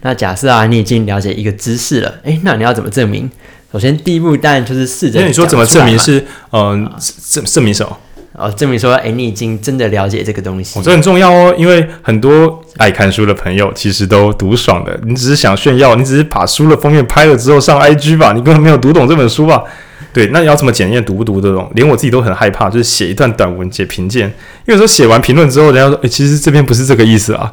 [0.01, 3.29] 那假设啊，你已经了解一个知识了，诶，那你要怎么证明？
[3.71, 5.21] 首先，第一步当然就是试着。
[5.21, 6.21] 那你说怎么证明是？
[6.51, 6.91] 嗯，
[7.31, 7.97] 证证明什么？
[8.37, 10.79] 哦，证明说，哎，你已经真的了解这个东西。
[10.79, 14.97] 哦，这很重要哦，因为很多爱看书的朋友其实都读爽的。
[15.03, 19.63] 你只是想炫耀，你只是把书的封面拍了之后上 IG 吧，你根本没有读懂这本书吧？
[20.13, 21.67] 对，那你要怎么检验读不读得懂？
[21.73, 27.51] 连我自己都很害怕，就是写一段短文写评鉴，因为有时候写完评论之后，人家说，哎，其实这边不是这个意思啊。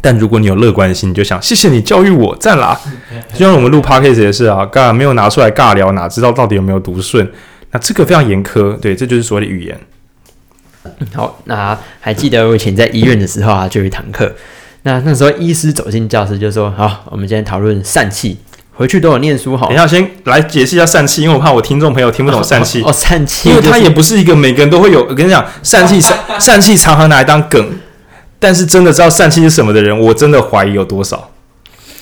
[0.00, 2.80] 但如果你有乐观心，你就想，谢谢你教育我，赞啦。
[3.34, 7.28] 就像我们录 Podcast 也是啊，尬没有拿出来尬聊，哪知道到底有没有读顺？
[7.72, 9.78] 那这个非常严苛，对，这就是所谓的语言。
[11.14, 14.34] 好，那还记得我以前在医院的时候啊，就有一堂课。
[14.82, 18.38] 那那时候医师走进教室就说：“好，我们今天讨论疝气，
[18.72, 22.82] 回去都有念书好。”等一下，先来解释一下疝气，因为我怕我听众朋友听不懂疝气。
[22.82, 25.04] 哦，疝气，因为它也不是一个每个人都会有。
[25.04, 27.78] 我跟你讲，疝气常疝气常常拿来当梗，
[28.38, 31.30] 但是真的知道疝气是什么的人，我真的怀疑有多少。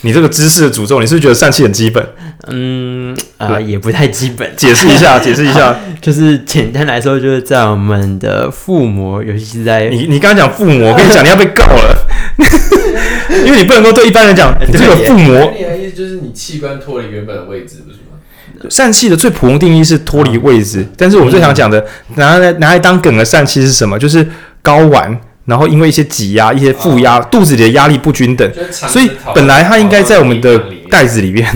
[0.03, 2.09] 你这个知识的诅咒，你是不是觉得疝气很基本？
[2.51, 4.51] 嗯啊，呃、也不太基本。
[4.57, 12.07] 解释一下， 解释一下，就是简单来说，就是在我们的腹膜，尤其是在你你刚刚讲腹膜，我跟你讲，你要被告了，
[13.45, 15.53] 因为你不能够对一般人讲这个腹膜。
[15.57, 18.69] 你的意思就是你器官脱离原本的位置，不是吗？
[18.69, 21.85] 疝气的最普通定义是脱离位置，但是我们最想讲的
[22.17, 23.99] 拿来拿来当梗的疝气是什么？
[23.99, 24.27] 就是
[24.63, 25.19] 睾丸。
[25.45, 31.49] 然后因为一些挤压、一些负压，肚子里的压力不均等，所以本来它应该在我们的袋子里面，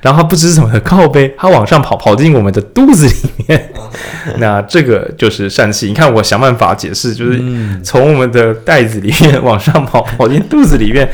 [0.00, 3.72] 然后他不知怎么的靠背，他往上跑，跑进我们的肚子里面。
[4.38, 5.86] 那这个就是疝气。
[5.86, 7.42] 你看我想办法解释，就是
[7.82, 11.08] 从我们的袋子里面往上跑，跑进肚子里面。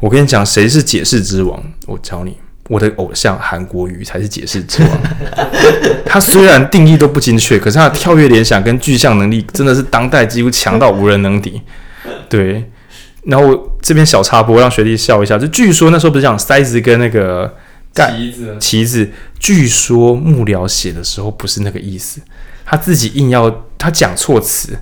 [0.00, 1.62] 我跟你讲，谁是解释之王？
[1.86, 2.36] 我教你。
[2.68, 4.90] 我的偶像韩国瑜才是解释之王。
[6.06, 11.60] 他虽然定义都不精确，可是他的跳跃联想跟具象能力真的是当代几乎强到无人能敌。
[12.26, 12.64] 对，
[13.24, 17.54] 然后这边小插播让学弟笑一下，就据说那时候不是讲塞子跟那个
[17.94, 22.20] 旗子，旗子，据说幕僚写的时候不是那个意思，
[22.64, 24.76] 他自己硬要他讲错词，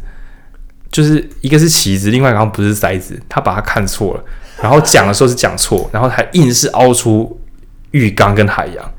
[0.91, 4.25] 就是一个是旗子，另外一个不是塞子，他把它看错了，
[4.63, 7.39] 然后讲的时候是讲错，然后还硬是凹出。
[7.93, 8.93] 浴缸跟海洋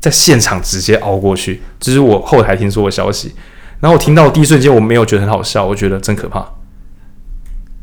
[0.00, 3.32] 在现场直接凹过去，这是我后台听说的消息。
[3.78, 6.44] 然后我听到第一瞬间，我没有觉得很好笑，我觉得真可怕，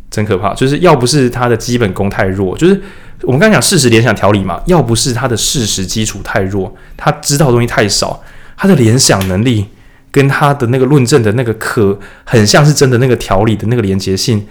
[0.10, 0.54] 真可怕。
[0.54, 2.82] 就是要不是他的基本功太弱，就是
[3.24, 8.22] 我们刚才讲事实联想条理嘛，要不是他的事实基础太弱，他知道的东西太少，
[8.56, 9.66] 他的联想能力
[10.12, 14.48] 跟他的那个论证的那个可很像是真的那个条理的那个连结性，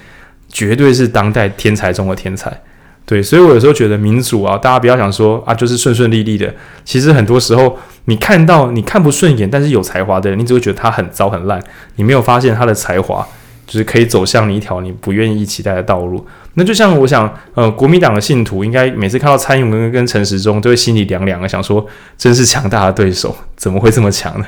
[0.49, 2.61] 绝对是当代天才中的天才。
[3.05, 6.53] 对，所以我有时候觉得民主啊，大家不要想说啊，就是顺顺利利的。
[6.85, 11.63] 其实很多时候，你看到你看不顺眼，但是有才华的人，你只会觉得他很糟很烂。
[11.95, 13.25] 你没有发现他的才华，
[13.67, 16.25] 就是可以走向你一条你不愿意期待的道路。
[16.55, 21.87] 那就像我想，呃，国民党的信徒应该每次看到蔡英文跟陈时中，都会心里凉凉的，想说，
[22.17, 24.47] 真是强大的对手，怎么会这么强呢？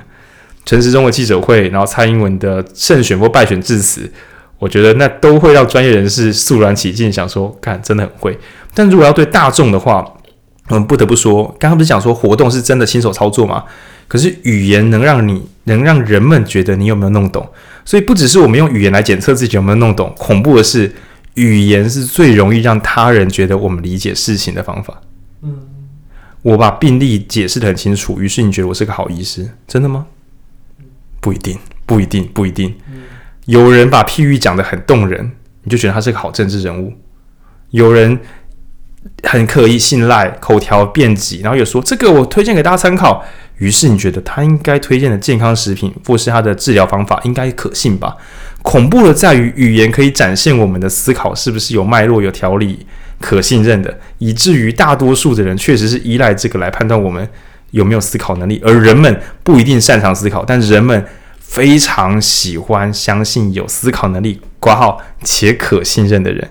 [0.64, 4.10] 陈时中的记者会，然后蔡英文的胜选或败选致辞。
[4.58, 8.38] 我觉得那都会让专业人士肃然起敬，想说，看真的很会。
[8.74, 10.04] 但如果要对大众的话，
[10.68, 13.64] 我们不得不说，刚刚不是讲说活动是真的亲手操作吗？
[14.08, 17.48] 可是语言能让你能让人们觉得你有没有弄懂。
[17.84, 20.92] 所以不只是我们用语言来检测自己有没有弄懂，恐怖的是，
[21.34, 25.00] 语言是最容易让他人觉得我们理解事情的方法。
[25.42, 25.56] 嗯，
[26.42, 30.06] 我把病例解释得很清楚，于是你觉得我是个好医师，真的吗？
[31.20, 32.74] 不一定，不一定，不一定。
[33.46, 35.30] 有人把譬喻讲得很动人，
[35.62, 36.92] 你就觉得他是个好政治人物。
[37.70, 38.18] 有人
[39.22, 43.24] 很可以信赖，口条辩捷，然后又说这个我推荐给大家参考。
[43.58, 48.16] 于是你觉得他应该推荐的健康食品或是他的治疗方法应该可信吧？
[48.62, 52.86] 恐怖的在于语言可以展现我们的思考是不是有脉络、有条理、
[53.20, 57.28] 可信任的，以至于大多数的人确实是依赖这个来判断我们
[57.72, 61.04] 有没有思考能力，而人们不一定擅长思考，但人们
[61.40, 66.48] 非常喜欢相信有思考能力、括号且可信任的人，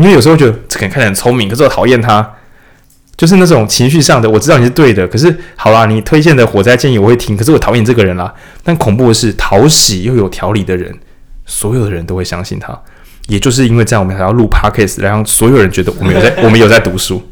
[0.00, 2.28] 因为有时候觉得这个人看起来很聪明，可是我讨厌他。
[3.16, 8.32] 就是那种情绪上的，我知道你是对的，可是好啦，你推荐的火灾建议我会听，可是我讨厌这个人啦。
[8.64, 10.90] 但恐怖的是，讨喜又有条理的人，
[11.44, 12.74] 所有的人都会相信他。
[13.28, 17.22] 也就是因为这样，我们才要录 podcast，来让所有人觉得我们有在， 我们有在读书。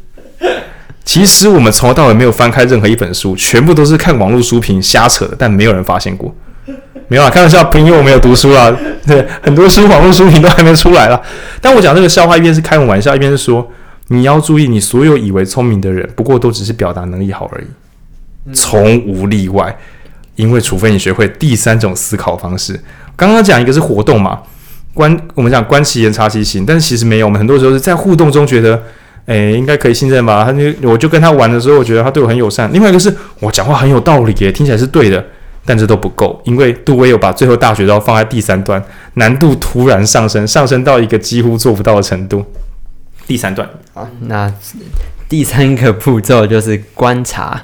[1.03, 6.35] 其实我们从头到尾没有翻开任何一本书，全部都是看网络书评瞎扯的，但没有人发现过。
[7.09, 8.73] 没有啊，开玩笑，因为我没有读书啊。
[9.05, 11.21] 对， 很多书网络书评都还没出来啦。
[11.59, 13.69] 但我讲这个笑话一边是开我玩笑，一边是说。
[14.11, 19.77] 你要注意，你所有以为聪明的人，不过都只是表达能力好而已，从无例外。
[20.35, 22.79] 因为除非你学会第三种思考方式，
[23.15, 24.39] 刚刚讲一个是活动嘛，
[24.95, 28.81] 观我们讲观其言察其行，但是其实没有，我们很多时候是在互动中觉得，
[29.27, 30.43] 诶，应该可以信任吧？
[30.43, 32.67] 他就我就跟他玩的时候，我觉得他对我很友善。
[32.73, 35.23] 另外一个是我讲话很有道理耶，听起来是对的，
[35.69, 42.43] 但这都不够，因为杜威有把最后大绝招放在第三段，难度突然上升，上升到一个几乎做不到的程度。
[43.27, 44.51] 第三段啊，那
[45.29, 47.61] 第三个步骤就是观察。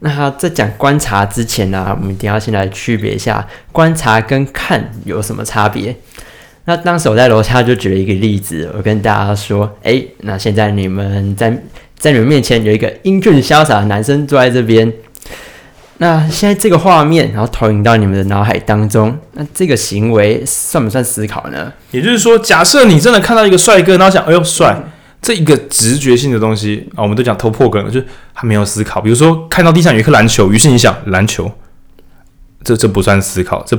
[0.00, 5.94] 那在讲观察之前呢、啊，我们一定要先来区别一下观察跟看有什么差别。
[6.64, 11.56] 那当时我在楼下就举了一个例子，我跟大家说：“诶、欸，那现在你们在
[11.96, 14.92] 在你们面前有一个英俊潇洒的男生坐在这边。
[15.98, 21.72] 那现在这个画面，然后投影到你们的脑海当中，那这个行为算不算思考呢？
[21.92, 24.76] 也就是说，假设你真的看到一个帅哥，然后想：哎呦，帅。”
[25.22, 29.00] 这一个直觉性的东西啊，我们都讲偷破梗了，就是他没有思考。
[29.00, 31.50] 比如说看到地上有一颗篮球，于是你想篮球，
[32.62, 33.74] 这这不算思考，这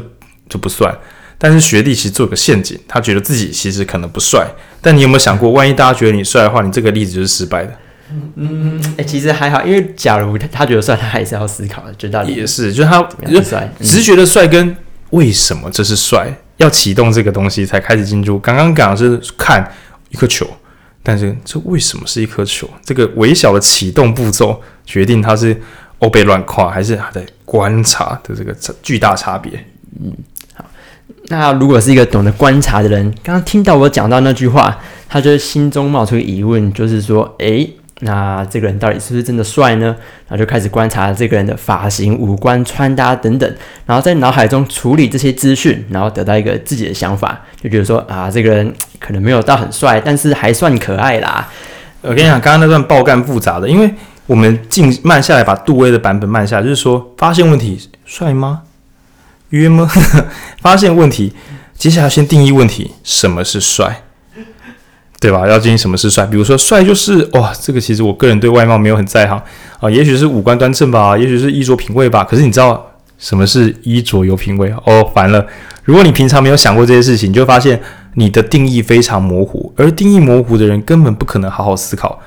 [0.50, 0.92] 这不算。
[1.38, 4.48] 但是学弟其实做个陷阱，他觉得自己其实可能不帅。
[4.82, 7.72] 但你有没有想过，万一大家觉得你帅的话，你这个例子就是失败的。
[8.12, 13.08] 嗯嗯，哎、其实还好，因为假如他他觉得帅，他还是要思考的，觉得也是，就是他
[13.44, 14.76] 帅，直觉的帅跟
[15.12, 16.28] 为什么这是帅，
[16.58, 18.38] 要启动这个东西才开始进入。
[18.40, 19.72] 刚刚讲的是看
[20.10, 20.48] 一颗球。
[21.08, 22.68] 但是这为什么是一颗球？
[22.84, 25.56] 这个微小的启动步骤决定它是
[26.00, 28.52] 欧贝乱跨，还是他在观察的这个
[28.82, 29.52] 巨大差别？
[30.04, 30.12] 嗯，
[30.56, 30.66] 好。
[31.28, 37.72] 那如果是一个懂得观察的人，刚刚听到我讲到那句话，他就心中冒出疑问，就是说，诶。
[38.02, 39.86] 那这个人到底是不是真的帅呢？
[40.28, 51.50] 然后就开始观察这个人的发型、五官、穿搭等等，然后在脑海中处理这些资讯，然后得到一个自己的想法，就觉得说啊，这个人可能没有到很帅，但是还算可爱啦。
[52.02, 53.92] 我跟你讲，刚刚那段爆干复杂的，因为
[54.28, 58.64] 我们静慢下来，把杜威的版本慢下来，就是说发现问题，帅吗？
[59.50, 59.90] 约吗？
[60.60, 61.34] 发现问题，
[61.76, 64.02] 接下来先定义问题，什么是帅？
[65.20, 65.48] 对吧？
[65.48, 66.26] 要进行什么是帅？
[66.26, 69.42] 比如说，帅就是哇，这个其实我个人对外貌没有很在行
[69.80, 72.24] 啊，也许是五官端正吧，也许是衣着品味吧。
[72.24, 72.86] 可是你知道
[73.18, 74.74] 什么是衣着有品味？
[74.86, 75.46] 哦，烦了！
[75.84, 77.82] 如果你平常没有想过这些事情，你就发现
[78.16, 82.20] 你的定义非常模糊，而定义模糊的人根本不可能好好思考。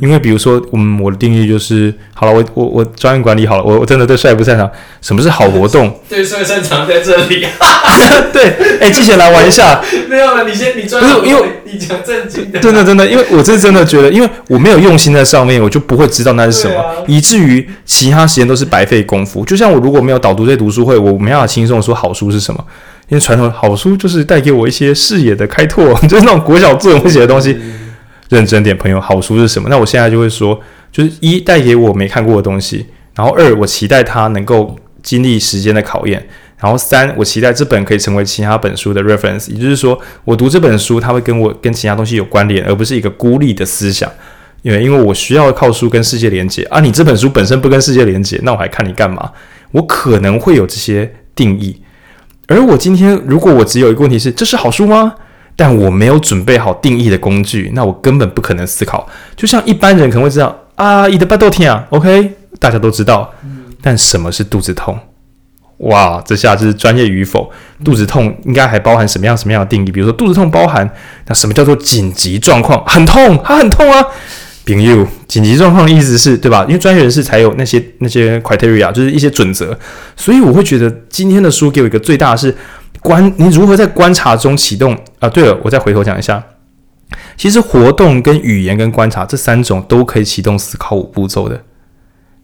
[0.00, 4.70] 因为比如说，嗯，我的定义就是好了，我我我专业管理好了，我我真的对帅不擅长。
[5.00, 5.98] 什么是好活动？
[6.08, 7.46] 对帅擅长在这里。
[8.32, 9.82] 对，哎，记起来玩一下。
[10.08, 11.14] 没有了，你先，你专业。
[11.14, 12.60] 不是因为你讲正经的。
[12.60, 19.44] 真的真的，因为我是真的觉得，因为我没有用心在上面，我就不会知道那是什么，啊、以至于其他时间都是白费功夫。
[19.44, 22.62] 就像我如果没有导读这读书会，我没办法轻松的说好书是什么，
[23.08, 27.56] 因为传统好书就是带给我一些视野的开拓， 就是那种国小作文会写的东西。
[28.30, 29.68] 认真点，朋友，好书是什么？
[29.68, 30.58] 那我现在就会说，
[30.90, 36.26] 就是一带给我没看过的东西，然后二我期待它能够经历时间的考验，
[36.58, 44.10] 然后三我期待这本可以成为其他本书的 reference，也就是说，我读这本书，它会跟我跟其他东西有关联，而不是一个孤立的思想。
[44.62, 49.32] 因为因为我需要靠书跟世界连接啊，你这本书本身不跟世界连接，那我还看你干嘛？
[49.72, 51.80] 我可能会有这些定义，
[52.46, 55.14] 而我今天如果我只有一个问题是，这是好书吗？
[55.60, 59.06] 但我没有准备好定义的工具，那我根本不可能思考。
[59.36, 63.30] 就像一般人可能会知道啊，伊的巴豆天啊，OK，大家都知道。
[63.82, 64.98] 但什么是肚子痛？
[65.80, 67.52] 哇，这下就是专业与否。
[67.84, 69.92] 肚子痛应该还包含什么样什么样的定义？
[69.92, 70.90] 比如说肚子痛包含
[71.26, 72.82] 那什么叫做紧急状况？
[72.86, 74.02] 很痛，它很痛啊。
[74.64, 76.64] 禀 you，紧急状况的意思是对吧？
[76.68, 79.78] 因为专业人士才有那些那些 criteria，就是一些准则。
[80.16, 82.56] 所以我会觉得今天的书给我一个最大的是
[83.02, 85.28] 观，你如何在观察中启动啊？
[85.28, 86.42] 对了，我再回头讲一下，
[87.36, 91.64] 其实活动跟语言跟观察这三种都可以启动思考五步骤的。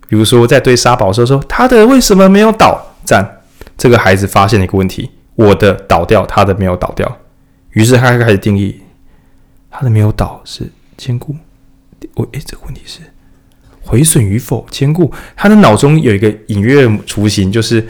[0.09, 2.95] 比如说在对沙宝说说他的为什么没有倒？
[3.05, 3.41] 赞，
[3.77, 7.19] 这个孩子发现了一个问题：我的倒掉，他的没有倒掉。
[7.71, 8.81] 于是他开始定义，
[9.71, 11.37] 他的没有倒是坚固。
[12.15, 13.01] 我诶，这个问题是
[13.83, 15.13] 毁损与否坚固？
[15.37, 17.87] 他的脑中有一个隐约雏形，就是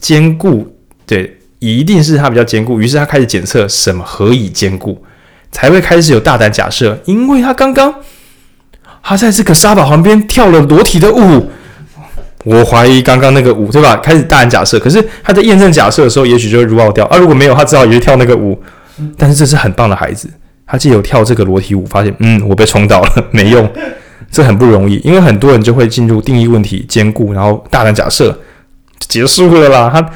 [0.00, 2.80] 坚固，对，一定是他比较坚固。
[2.80, 5.02] 于是他开始检测什么何以坚固，
[5.50, 7.94] 才会开始有大胆假设，因为他刚刚
[9.02, 11.50] 他在这个沙堡旁边跳了裸体的舞。
[12.44, 13.96] 我怀疑刚刚那个舞，对吧？
[13.96, 17.16] 开始大胆假设，可是他在验证假设的时候，也许就会 rule 掉啊。
[17.18, 18.58] 如果没有，他只好也去跳那个舞。
[19.16, 20.30] 但是这是很棒的孩子，
[20.66, 23.70] 他既有跳这个裸体舞，发现嗯，我被冲倒了，没用，
[24.30, 25.00] 这很不容易。
[25.04, 28.38] 因为很多人就会进入定义问题、坚固，然后大胆假设，
[29.08, 29.90] 结束了啦。
[29.92, 30.10] 他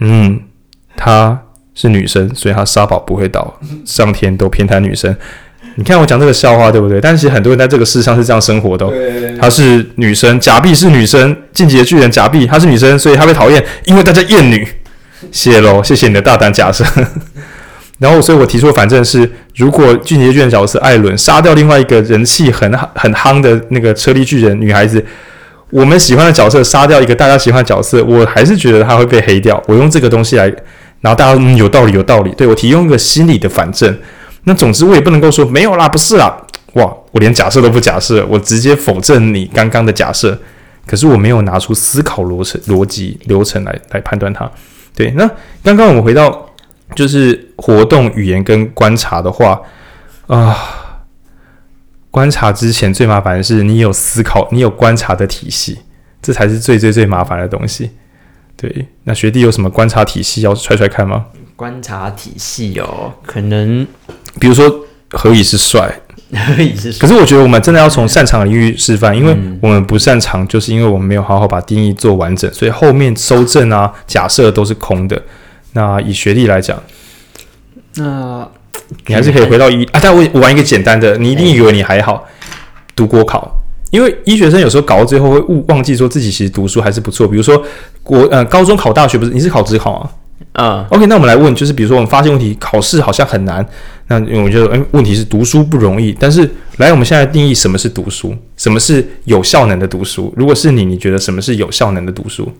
[0.00, 0.38] 嗯，
[0.98, 1.40] 她
[1.74, 5.16] 是女生，所以她沙堡不会倒，上天都偏袒女生。
[5.76, 7.00] 你看我讲这个笑话对不对？
[7.00, 8.92] 但是其实很多人在这个世上是这样生活的哦。
[9.40, 14.66] 她是女生，假币是女生，进击的巨人假币她是女生，所以她被讨厌，因为大家厌女。
[15.30, 16.84] 谢喽，谢谢你的大胆假设。
[17.98, 25.04] 然后，所以我提出的反正是：如果进击的巨人角色艾伦杀掉另外一个人气很很夯的那个车力巨人女孩子，
[25.70, 29.60] 我们喜欢的角色杀掉一个大家喜欢的角色，我还是觉得他会被黑掉。
[29.66, 30.52] 我用这个东西来，
[31.00, 33.98] 然后大家嗯有道理有道理，对，我提供一个心理的反证。
[34.44, 36.36] 那总之我也不能够说没有啦，不是啦，
[36.74, 40.38] 哇，我连假设都不假设，我直接否证你刚刚的假设。
[40.86, 44.50] 可是我没有拿出思考逻辑、逻辑流程来来判断它。
[44.96, 45.30] 对，那
[45.62, 46.48] 刚刚我们回到
[46.94, 49.60] 就是活动语言跟观察的话
[50.28, 50.56] 啊，
[52.10, 55.78] 观察之前最麻烦的是你有思考，你有观察的体系，
[56.22, 57.90] 这才是最最最麻烦的东西。
[58.60, 61.26] 对，那学弟有什么观察体系要踹踹看吗？
[61.54, 63.86] 观察体系哦，可能。
[64.40, 66.00] 比如说何以是帅？
[66.32, 67.00] 何以是帅？
[67.00, 75.22] 可是我觉得我们真的要从擅长的领域示范，因为我们不擅长，就是因为我们没有好好把定义做完整，所以后面收证啊、假设都是空的。
[75.74, 76.82] 那以学历来讲，
[77.94, 78.48] 那
[79.06, 80.00] 你还是可以回到一啊。
[80.02, 82.26] 但我我玩一个简单的，你一定以为你还好，
[82.96, 83.57] 读国考，
[83.90, 87.26] 因为医学生有时候搞到最后会误忘记说自己其实读书还是不错。
[87.26, 87.62] 比如说
[88.02, 90.10] 国呃高中考大学不是，你是考职考啊？
[90.52, 93.64] 啊、uh,，OK，那我们来问，就是比如说我们发现问题，考试好像很难，
[94.06, 96.16] 那我觉得，哎，问题是读书不容易。
[96.18, 100.32] 但是来，我们现在定义什么是读书，什么是有效能的读书？
[100.36, 102.50] 如果是你，你觉得什么是有效能的读书？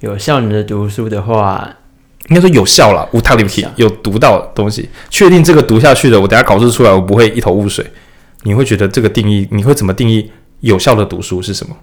[0.00, 1.68] 有效能的读书的话，
[2.28, 7.84] 应该说有效了，utility 有读到东西，确定这个读下去的，我等下考试出来我不会一头雾水。
[8.44, 10.30] 你会觉得这个定义，你会怎么定义
[10.60, 11.76] 有效的读书是什么？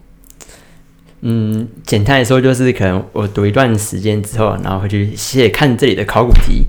[1.21, 6.65] 嗯，简单来说就是，可能我读一段时间之后，然后会去写看这里的考古题。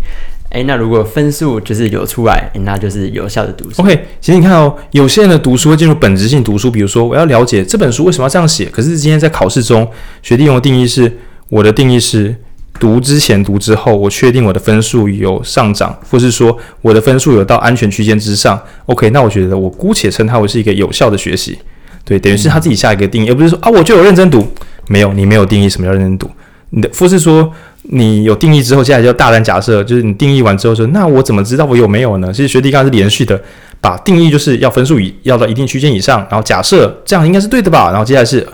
[0.51, 3.82] 诶，那如果分数就是有出来，那就是有效的读书。
[3.82, 8.66] OK，其实你看哦，有些人的读书会进入本质性读书，比如说我要了解这本书为什么要这样写。
[8.66, 9.87] 可是今天在考试中，
[10.22, 11.12] 学弟用的定义是，
[11.49, 12.34] 我的定义是
[12.78, 18.60] 读之前、读之后，我确定我的分数有上涨，或是说我的分数有到安全区间之上。
[18.86, 21.58] OK，那我觉得我姑且称它为是一个有效的学习。
[22.04, 24.46] 对，等于是他自己下一个定义，而不是说啊，我就有认真读。
[24.88, 26.30] 没有，你没有定义什么叫认真读。
[26.70, 27.52] 你的或是说
[27.82, 32.32] 你有定义之后，接下来就大胆假设，就是你定义完之后说，那我怎么知道我有没有呢？
[32.32, 33.40] 其实学弟刚刚是连续的，
[33.80, 37.90] 把定义就是要分数以要到一定区间以上，然后假设这样应该是对的吧？
[37.90, 38.46] 然后接下来是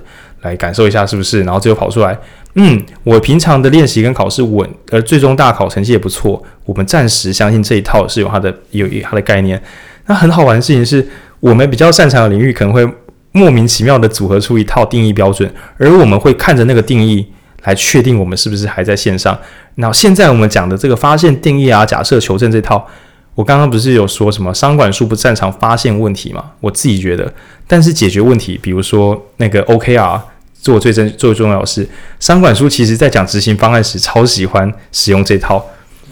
[0.42, 2.16] 来感受一下是不是，然后最后跑出来，
[2.54, 6.42] 嗯，我平常的练习跟考试稳，而最终大考成绩也不错。
[6.64, 9.62] 我们暂时相信这一套是有它的有它的概念。
[10.06, 11.06] 那很好玩的事情是
[11.40, 12.88] 我们比较擅长的领域可能会。
[13.34, 17.26] 莫名其妙的组合出一套定义标准，而我们会看着那个定义
[17.62, 19.34] 来确定我们是不是还在线上。
[19.76, 22.86] 那现在我们讲的这个发现定义啊、假设求证这套，
[23.34, 26.44] 我刚刚不是有说什么商管书不擅长发现问题吗？
[26.60, 27.32] 我自己觉得，
[27.66, 30.20] 但是解决问题，比如说那个 OKR
[30.62, 31.86] 做最真最重要的是，
[32.20, 35.62] 商管书其实在讲执行方案时超喜欢使用这套，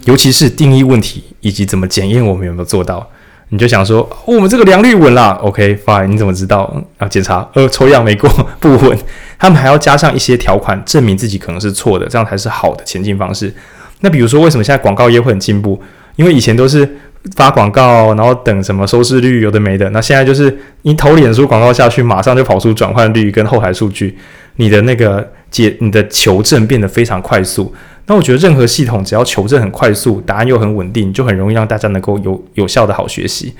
[0.05, 3.09] 尤其是定义问题以及怎么检验我们有没有做到。
[3.53, 6.73] 你就想说，哦、我们这个良率稳啦，OK fine，你怎么知道？
[6.99, 8.29] 要检查，呃，抽样没过，
[8.59, 8.97] 不稳。
[9.37, 13.53] 他们还要加上一些条款，证明自己可能是错的，这样才是好的前进方式。
[13.99, 15.81] 那比如说，为什么现在广告业会很进步？
[16.15, 16.89] 因为以前都是
[17.35, 24.17] 发广告，然后等什么收视率有的没的，那现在就是你投脸书广告下去，马上就跑出转换率跟后台数据，
[24.55, 27.73] 你的那个解你的求证变得非常快速。
[28.07, 33.53] 那我觉得任何系统只要求证很快速，答案又很稳定，就很容易让大家能够有有效的好学习。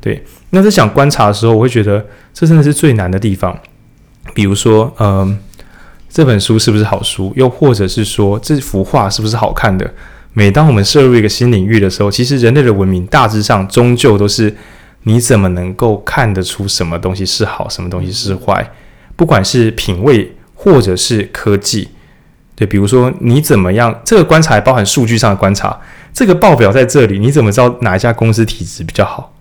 [0.00, 2.04] 对，那在想观察的时候，我会觉得
[2.34, 3.58] 这真的是最难的地方。
[4.34, 5.38] 比如说，嗯、
[6.10, 7.32] 这本书是不是好书？
[7.34, 9.90] 又或者是说，这幅画是不是好看的？
[10.38, 14.54] 每当我们涉入一个新领域的时候，其实人类的文明大致上终究都是
[15.04, 18.70] 你怎么能够看得出什么东西是好，什么东西是坏？
[19.16, 21.88] 不管是品味或者是科技。
[22.54, 23.98] 对，比如说你怎么样？
[24.04, 25.74] 这个观察还包含数据上的观察。
[26.12, 29.32] 这个报表在这里，你怎么知道哪一家公司体质比较好？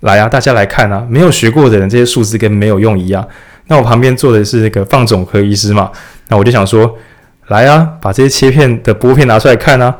[0.00, 1.06] 来啊，大家来看啊！
[1.08, 3.26] 没有学过的人，这些数字跟没有用一样。
[3.68, 5.90] 那我旁边坐的是那个放总科医师嘛？
[6.28, 6.94] 那我就想说，
[7.46, 9.96] 来啊，把这些切片的玻片拿出来看啊！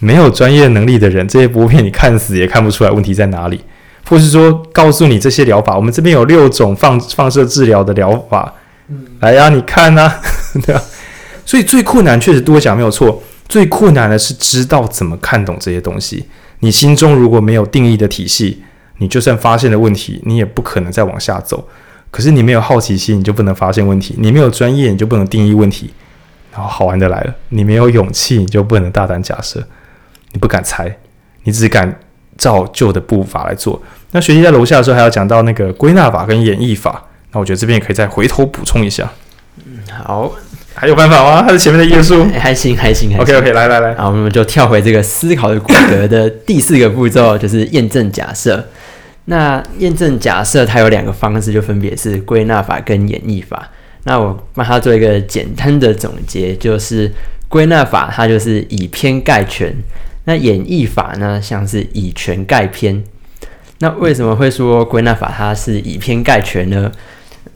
[0.00, 3.60] 没有专业能力的人，这些玻片你看死也看不出来问题在哪里。
[4.08, 8.52] 或是说，告诉你这些疗法，我们这边有六种放放射治疗的疗法。
[8.88, 10.20] 嗯，来啊，你看啊，
[10.66, 10.82] 对啊。
[11.46, 16.24] 所以最困难确实多讲没有错，最困难的是知道怎么看懂这些东西。
[16.60, 18.62] 你心中如果没有定义的体系，
[18.98, 21.68] 你就算发现了问题，你也不可能再往下走。
[22.10, 25.90] 可是你没有好奇心，你就不能发现问题；你没有专业，你就不能定义问题。
[26.52, 29.64] 然后好玩的来了，你没有勇气，你就不能大胆假设，
[30.32, 30.94] 你不敢猜，
[31.44, 31.98] 你只敢
[32.36, 33.80] 照旧的步伐来做。
[34.12, 39.10] 那学习在楼下的时候还要讲到那个归纳法跟演绎法，那我觉得这边也可以再回头补充一下。
[39.64, 40.32] 嗯，好。
[40.72, 41.42] 还有办法吗？
[41.42, 42.24] 还是前面的页数？
[42.38, 43.18] 还行，还行，还行。
[43.18, 48.64] OK，OK，、来来来，好，我们就跳回这个思考的骨骼的第四个步骤，就是验证假设。
[49.24, 53.68] 那验证假设它有两个方式，就分别是归纳法跟演绎法。
[54.04, 57.12] 那我帮它做一个简单的总结，就是
[57.48, 59.74] 归纳法它就是以偏概全，
[60.24, 63.02] 那演绎法呢，像是以全盖偏。
[63.78, 66.92] 那为什么会说归纳法它是以偏概全呢？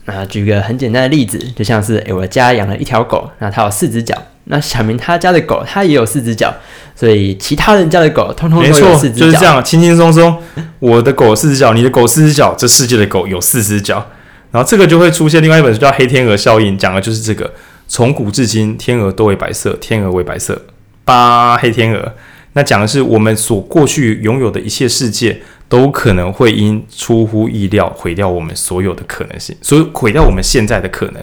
[0.07, 4.17] 那举个很简单的例子，就像是，诶，我家养了一条狗，那它有四只脚。
[4.45, 6.55] 那小明他家的狗，它也有四只脚，
[6.95, 9.27] 所以其他人家的狗通通都有四只脚。
[9.27, 10.39] 就是这样，轻轻松松。
[10.81, 14.07] 我的狗四只脚，你的狗四只脚，这世界的狗有四只脚。
[14.51, 17.51] 然后这个就会出现另外一本书叫《黑天鹅效应》，讲的就是这个。
[17.89, 20.63] 从古至今，天鹅都为白色，天鹅为白色，
[21.05, 22.13] 八黑天鹅。
[22.55, 25.41] 那讲的是我们所过去拥有的一切世界。
[25.67, 31.23] 都可能会因出乎意料毁掉我们所有的可能性，所以毁掉我们现在的可能。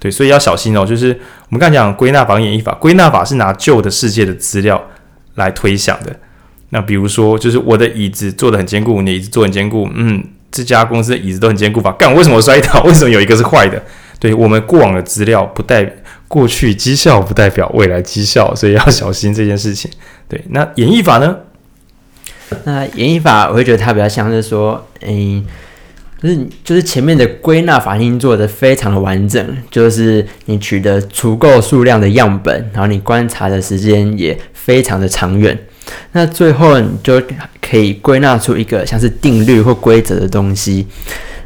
[0.00, 0.84] 对，所以要小心哦。
[0.84, 4.82] 就是我们刚才讲归纳法、演绎法，归纳法是拿旧的世界的资料
[5.34, 6.18] 来推想的。
[6.70, 11.92] 那比如说，就是我的椅子做得很坚固，你的椅子做很坚固，嗯，这家公司的椅子都很坚固吧？
[11.92, 12.82] 干，为什么我摔倒？
[12.88, 13.80] 为什么有一个是坏的？
[14.18, 15.88] 对，我们过往的资料不代
[16.26, 19.88] 过去绩效，不代表未来绩效，所以要小心这件事情。
[20.32, 21.36] 对，那演绎法呢？
[22.64, 25.44] 那演绎法，我会觉得它比较像是说，嗯，
[26.22, 35.58] 就是就是前面的归纳法已经做得非常的完整，就是你取得足够数量的样本，然后你观察的时间也非常的长远，
[36.12, 37.20] 那最后你就
[37.60, 40.86] 可以归纳出一个像是定律或规则的东西。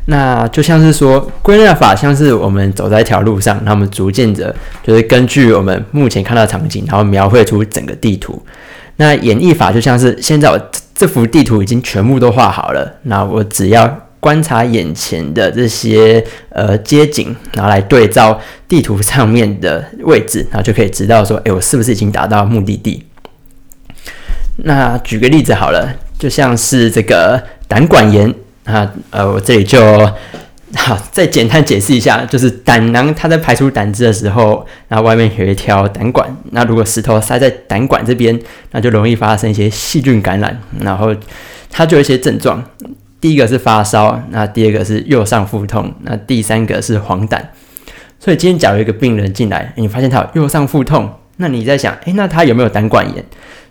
[0.06, 8.42] 那就像是说，归纳法像是我们走在一条路上，那我们逐渐的，就是根据我们目前看到场景，然后描绘出整个地图。
[8.96, 10.60] 那演绎法就像是现在我。
[10.98, 23.04] 这幅地图已经全部都画好了，那我只要观察眼前的这些呃街景，然后来对照地图上面的位置，然后就可以知道说，诶，我是不是已经达到目的地？
[24.64, 25.86] 那举个例子好了，
[26.18, 28.34] 就像是这个胆管炎
[28.66, 29.80] 啊，呃，我这里就。
[30.74, 38.38] 好，再简单解释一下，就是胆囊它在排出胆汁的时候，那外面有一条胆管，那如果石头塞在胆管这边，
[38.72, 41.14] 那就容易发生一些细菌感染，然后
[41.70, 42.62] 它就有一些症状。
[43.20, 47.40] 第一个是发烧，那第二个是右上腹痛，那第三个是黄疸。
[48.18, 53.24] 所以今天假如一个病人进来，你发现他有右上腹痛，那你在想，诶，那他有没有胆管炎？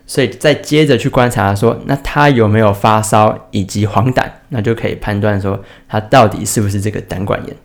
[0.07, 7.55] 所以再接着去观察说，那他有没有发烧以及黄疸，那就可以判断说他到底是不是这个胆管炎。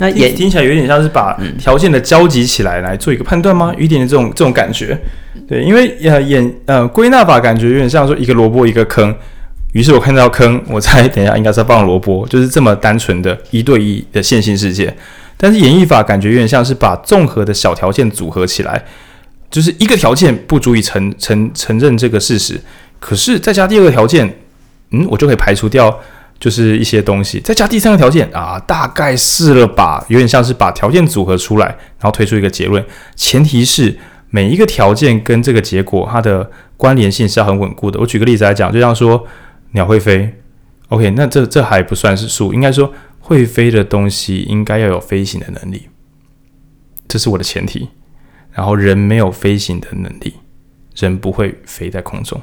[0.00, 3.72] 那也听起来有点像是把条件的交集起来来做一个判断吗？
[3.76, 4.98] 有一点点这种这种感觉。
[5.46, 9.14] 对，因为呃演呃归纳法感觉有点像说一个萝卜一个坑，
[9.72, 14.92] 于是我看到坑，我猜等一下应该是放萝卜，就是这么单纯的一对一的线性世界。
[15.36, 18.84] 但是演绎法感觉有点像是把综合的小条件组合起来。
[19.54, 22.60] 就是一个条件不足以承承承认这个事实，
[22.98, 24.36] 可是再加第二个条件，
[24.90, 25.96] 嗯，我就可以排除掉
[26.40, 27.38] 就是一些东西。
[27.38, 32.84] 再加第三个条件啊，大概是了吧，有点像是把条件组合出来，然后推出一个结论。
[33.14, 33.96] 前提是
[34.30, 38.00] 每一个条件跟这个结果它的关联性是要很稳固的。
[38.00, 39.24] 我举个例子来讲，就像说
[39.70, 40.34] 鸟会飞
[40.88, 45.88] ，OK，那这这还不算是数，应该说会飞的东西应该要有飞行的能力。
[47.06, 47.88] 这是我的前提。
[48.54, 50.32] 然后人没有飞行的能力，
[50.96, 52.40] 人不会飞在空中。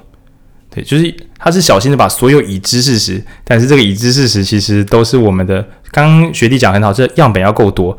[0.69, 5.65] 对，就是他是小心的把所有已知事实，但是这个已知事实其实都是我们的。
[5.91, 7.97] 刚刚学弟讲很好，这样本要够多。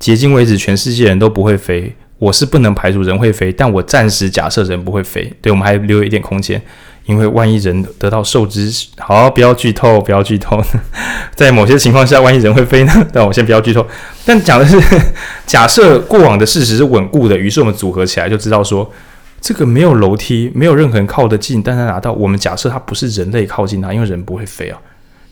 [0.00, 5.32] 迄今为止，全世界人都不会飞，我是不能排除人会飞，但我暂时假设人不会飞。
[5.40, 6.60] 对，我们还留有一点空间，
[7.08, 10.62] 因为万一人得到受知，好，不要剧透，不要剧透。
[11.34, 12.92] 在某些情况下，万一人会飞呢？
[13.12, 13.84] 但我先不要剧透。
[14.24, 14.78] 但讲的是
[15.44, 18.88] 假设过往的事实是稳固的，于是我们组合起来就知道说。
[19.40, 22.12] 这个没有楼梯，没有任何人靠得近，但他拿到。
[22.12, 24.76] 我们假设他不是人类靠近他，因为人不会飞啊。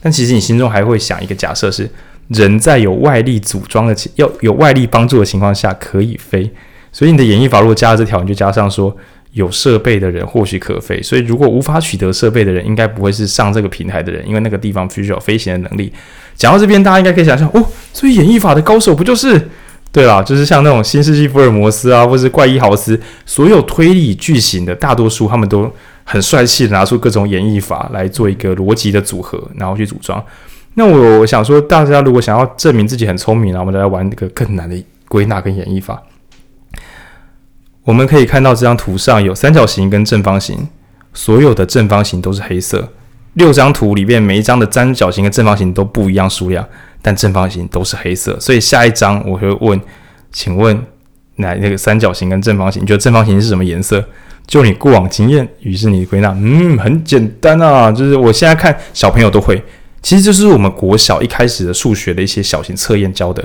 [0.00, 1.90] 但其实你心中还会想一个假设是，
[2.28, 6.48] 人在有外力组装的情，要有外力帮助的情况下可以飞。
[6.92, 8.96] 所以你的演绎法如果加了这条，你就加上说
[9.36, 11.00] 有设备的人或许可飞。
[11.02, 15.92] 所以如果无法取得设备的人，应该不会是上这个平台的人，因为那个地方必须有飞行的能力。
[16.34, 19.48] 讲到这边，大家应该可以想象哦，所以演绎法的高手不就是？
[19.92, 25.70] 对啦，就是像那种新世纪福尔摩斯啊，或是怪医豪斯，所有推理剧情的大多数，他们都
[26.04, 30.22] 很帅气的拿出各种演绎法来做一个逻辑的组合，然后去组装。
[30.74, 34.76] 那我想说，大家如果想要证明自己很聪明，然后我们来玩一个更难的
[35.08, 36.02] 归纳跟演绎法。
[37.86, 40.68] 我们可以看到这张图上有三角形跟正方形，
[41.14, 42.92] 所有的正方形都是黑色。
[43.32, 46.68] 六张图里面每一张的三角形跟正方形都不一样数量。
[47.02, 49.80] 但正方形都是黑色，所以下一张我会问，
[50.32, 50.76] 请问
[51.36, 54.04] 哪那个三角形跟正方形，你觉得正方形是什么颜色？
[54.44, 59.62] 就你过往经验，于是你归纳，嗯，很简单啊，就是我现在看小朋友都会，
[60.02, 63.44] 其实就是我们国小一开始的数学的一些小型测验教的。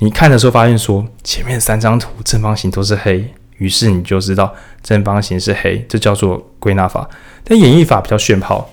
[0.00, 7.08] 你看的时候发现说，前面三张图正方形都是黑，于是你就知道正方形是黑，这叫做归纳法。
[7.44, 8.68] 但演绎法比较炫炮，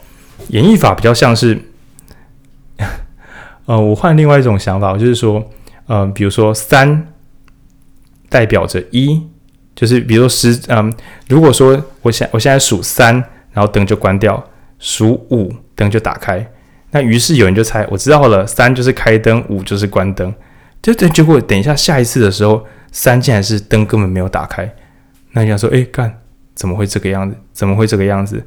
[0.48, 1.62] 演绎法比较像是。
[3.66, 5.44] 呃，我换另外一种想法，就是说，
[5.88, 7.06] 嗯、比如说三
[8.30, 9.22] 代表着一，
[9.76, 10.94] 就是比如说十，嗯，
[11.28, 13.14] 如果说我现我现在数三，
[13.52, 14.42] 然后灯就关掉，
[14.80, 16.50] 数五灯就打开，
[16.92, 20.34] 那于是有人就猜，我知道了，三就是开灯，五就是关灯，
[20.82, 24.72] 就这结果等一下下一次的时候，三竟然是灯根本没有打开，
[25.32, 26.12] 那你想说，哎，干，
[26.56, 27.36] 怎么会这个样子？
[27.54, 28.44] 怎么会这个样子？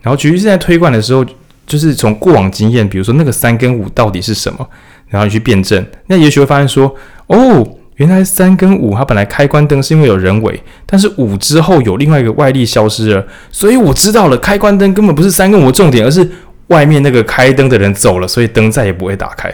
[0.00, 1.24] 然后局势在推断的时候。
[1.64, 4.68] 就是从过往经验，比如说那个三跟五到底是什么，
[5.06, 6.92] 然后你去辩证，那也许会发现说，
[7.28, 7.64] 哦，
[7.94, 16.28] 原来三跟五它本来开关灯是因为有人为，但是五之后有另外一个外力消失了，所以我知道了，开关灯根本不是三跟五的重点，而是
[16.66, 19.48] 外面那个开灯的人走了，所以灯再也不会打开，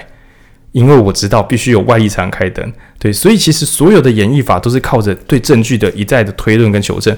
[0.78, 2.72] 因为我知道必须有外力才能开灯。
[2.98, 7.16] 对，所以其实所有的演绎法都是靠着对证据的一再的推论跟求证，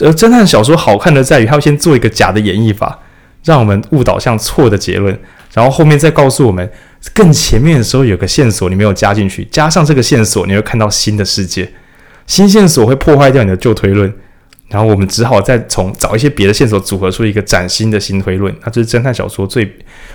[0.00, 2.98] 而侦探小说好看的在于，它会先做一个假的演绎法。
[3.44, 5.18] 让我们误导向错的结论，
[5.52, 6.70] 然后后面再告诉我们，
[7.12, 11.72] 更前面的时候有个线索你没有加进去，加上这个线索，你会看到新的世界，
[12.24, 14.14] 新线索会破坏掉你的旧推论，
[14.72, 19.70] 然后我们只好再从找一些别的线索组合出一个崭新的新推论，那这是侦探小说最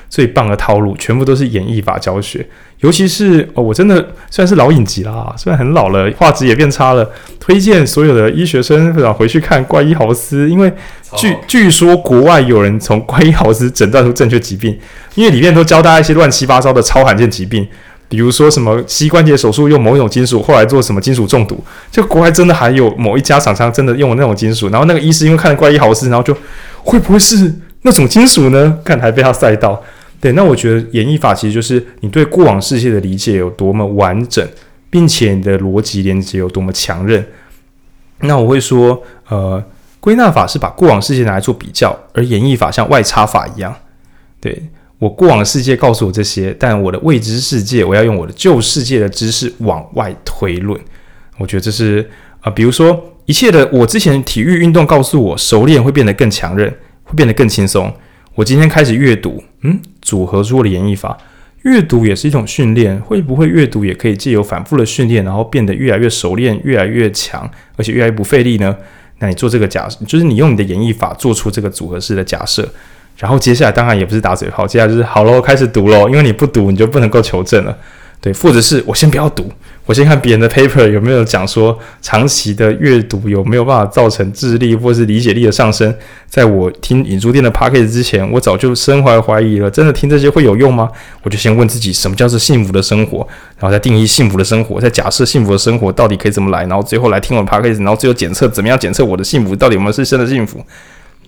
[0.10, 2.44] 最棒的套路，全部都是演绎法教学。
[2.80, 3.96] 尤其是哦，我真的
[4.30, 7.08] 虽然是老影集啦，虽然很老了，画质也变差了，
[7.40, 10.72] 推荐所有的医学生想回去看《怪医豪斯》，因为
[11.16, 14.78] 据据说国外有人从《怪医豪斯》诊断出正确疾病，
[15.16, 17.68] 因为里面都教大家一些乱七八糟的超罕见疾病，
[18.10, 21.62] 比如说什么膝关节手术用某一种金属，后来做什么金属中毒，
[21.92, 26.36] 就国外真的还有某一家厂商真的用了那种金属，然后那个医师因为看了《怪医好事》，然后就
[26.84, 28.80] 会不会是那种金属呢？
[28.84, 29.82] 看还被他赛到。
[30.20, 34.48] 对，那我觉得演绎法其实就是你对过往世界的理解有多么完整，
[34.90, 37.24] 并且你的逻辑连接有多么强韧。
[38.22, 39.64] 那我会说，呃，
[40.00, 43.76] 归纳法是把过往世界拿来做比较，而演绎法像外插法一样。
[44.42, 50.80] 对，我过往的世界告诉我这些，但我的未知世界，我要用我的旧世界的知识往外推论。
[51.38, 52.10] 我觉得这是
[52.42, 56.70] 啊、比如说一切的我之前体育运动告诉我，熟练会变得更强韧，
[57.04, 57.94] 会变得更轻松。
[58.36, 61.18] 我今天开始阅读，嗯，组合出了演绎法。
[61.64, 68.74] 阅读也是一种训练，会不会阅读也可以借由反复的训练，然后变得越来越熟练、越来越强，而且越来越不费力呢？
[69.20, 72.68] 那你做这个假，就是你用你的演绎法做出这个组合式的假设，
[73.18, 77.76] 然后接下来当然也不是打嘴炮，接下来就是好喽，开始读喽，因为你不读你就不能够求证了，
[78.22, 79.52] 对，或者是我先不要读。
[79.86, 85.96] 我先看别人的 paper 有没有讲说，长期的阅读有没有办法造成智力或是理解力的上升。
[86.28, 89.72] 在我听引书店的 podcast 之前，我早就深怀怀疑了。
[89.72, 90.90] 真的听这些会有用吗？
[91.24, 93.26] 我就先问自己，什么叫做幸福的生活？
[93.58, 96.66] 然后再定义幸福的生活，再假设幸福的生活到底可以怎么来？
[96.66, 100.62] 然后最后来听我的 podcast，然后最后检测怎么样检测我的幸福到底有没有是真的幸福？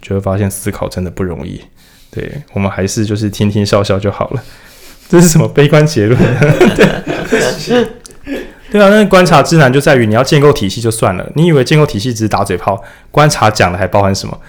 [0.01, 1.61] 就会发现思考真的不容易。
[2.11, 4.43] 对，我们还是就是听听笑笑就好了。
[5.09, 6.19] 这是什么悲观结论？
[6.75, 7.87] 对。
[8.71, 12.79] 对啊，那观察之难就在于你要建构体系就算了，你以为建构体系只是打嘴炮？
[13.09, 14.39] 观察讲的还包含什么？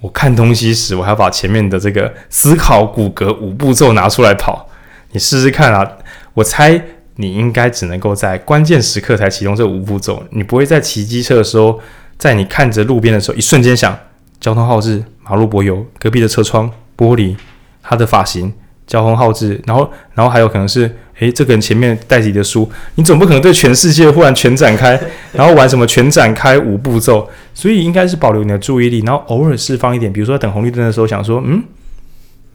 [0.00, 4.68] 我看东西时，我还要把前面的这个思考骨骼五步骤拿出来跑。
[5.12, 5.88] 你试试看啊！
[6.34, 6.82] 我猜
[7.16, 11.78] 你应该只能够在关键时刻才启动这五步骤，你不会在骑机车的时候，
[12.18, 13.96] 在你看着路边的时候，一瞬间想
[14.40, 17.36] 交通号志、马路柏油、隔壁的车窗玻璃、
[17.82, 18.52] 他的发型、
[18.86, 20.90] 交通号志，然后，然后还有可能是。
[21.20, 24.98] 诶，这个人前面带着你的书，你总不可能对全世界忽然全展开，
[25.34, 30.10] 然后玩什么全展开五步骤，所以应该是保留你的注意力，然后偶尔释放一点。
[30.10, 31.62] 比如说等红绿灯的时候，想说，嗯，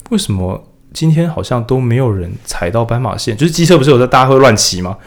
[0.10, 3.38] 为什么今天好像都没有人踩到斑马线？
[3.38, 4.98] 就是机车不是有在大家会乱骑吗？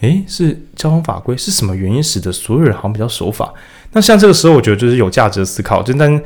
[0.00, 3.50] 诶，是交通法规是什么原因使得所有人好像比较守法？
[3.92, 6.20] 那像这个时候，我觉得就是有价值的思考，就但。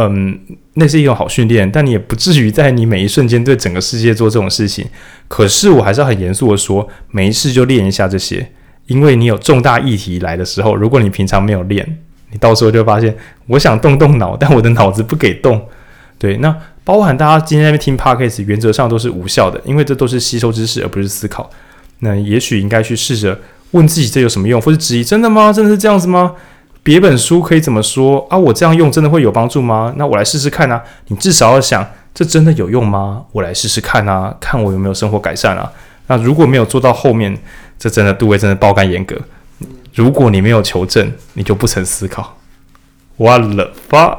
[0.00, 0.38] 嗯，
[0.74, 4.86] 那是一种好训练，但你也不至于在你每一瞬间对整个世界做这种事情。
[5.26, 8.52] 可是我还是要很严肃的说，没事就练一下这些，
[8.86, 11.98] 因为你有重大议题来的时候，如果你平常没有练，
[12.30, 13.16] 你到时候就发现，
[13.48, 15.60] 我想动动脑，但我的脑子不给动。
[16.16, 16.54] 对，那
[16.84, 21.50] 包含大家今天在那边听 Podcast，原则上都是无效的，因为这都是吸收知识而不是思考。
[22.00, 23.36] 那也许应该去试着
[23.72, 25.52] 问自己，这有什么用，或者质疑，真的吗？
[25.52, 26.36] 真的是这样子吗？
[26.88, 28.38] 别本书可以怎么说啊？
[28.38, 29.92] 我这样用真的会有帮助吗？
[29.98, 30.82] 那我来试试看啊！
[31.08, 33.26] 你至少要想，这真的有用吗？
[33.32, 35.70] 我来试试看啊，看我有没有生活改善啊。
[36.06, 37.38] 那如果没有做到后面，
[37.78, 39.14] 这真的杜威真的爆肝严格。
[39.92, 42.38] 如果你没有求证，你就不曾思考。
[43.18, 44.18] 完了吧？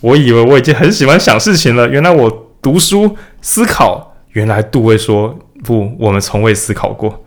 [0.00, 7.22] 我以为我已经很喜欢想事情了，原来我读书思考，原来杜威说不，我们从未思考过。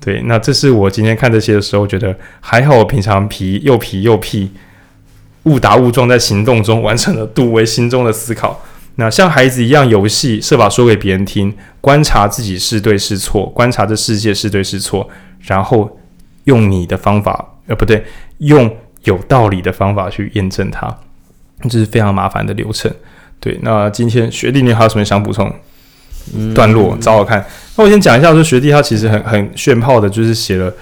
[0.00, 2.76] 对，那这是我今天看这些的时候觉得还好。
[2.76, 4.50] 我平常皮又皮又屁，
[5.44, 8.62] 误打误撞在行动中完成了杜威心中的思考。
[8.96, 15.08] 那像孩子一样游戏，设法说给别人听，观察自己是对是错，观察这世界是对是错，
[15.40, 15.98] 然后
[16.44, 18.04] 用你的方法，呃，不对，
[18.38, 18.74] 用
[19.04, 20.88] 有道理的方法去验证它，
[21.68, 22.90] 这是非常麻烦的流程。
[23.38, 25.52] 对，那今天学弟你还有什么想补充？
[26.54, 27.44] 段落找我看。
[27.76, 30.72] 那我先讲一下，说学弟他其实很很炫炮的，就是写了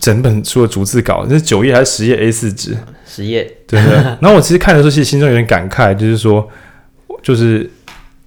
[0.00, 2.76] 整本书的逐字稿，这是九页还是十页 A 四纸？
[3.06, 3.44] 十页。
[3.66, 3.94] 对对。
[4.20, 6.48] 然后我其实看的时候，其实心中有点感慨，就是说，
[7.22, 7.70] 就是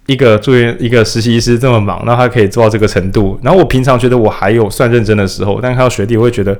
[0.06, 3.38] 一个住院一个实习医师这么忙，然后他可以做到这个程度。
[3.42, 6.58] 然后我平常觉得我还有算认真的时候，但看到学弟，我会觉得，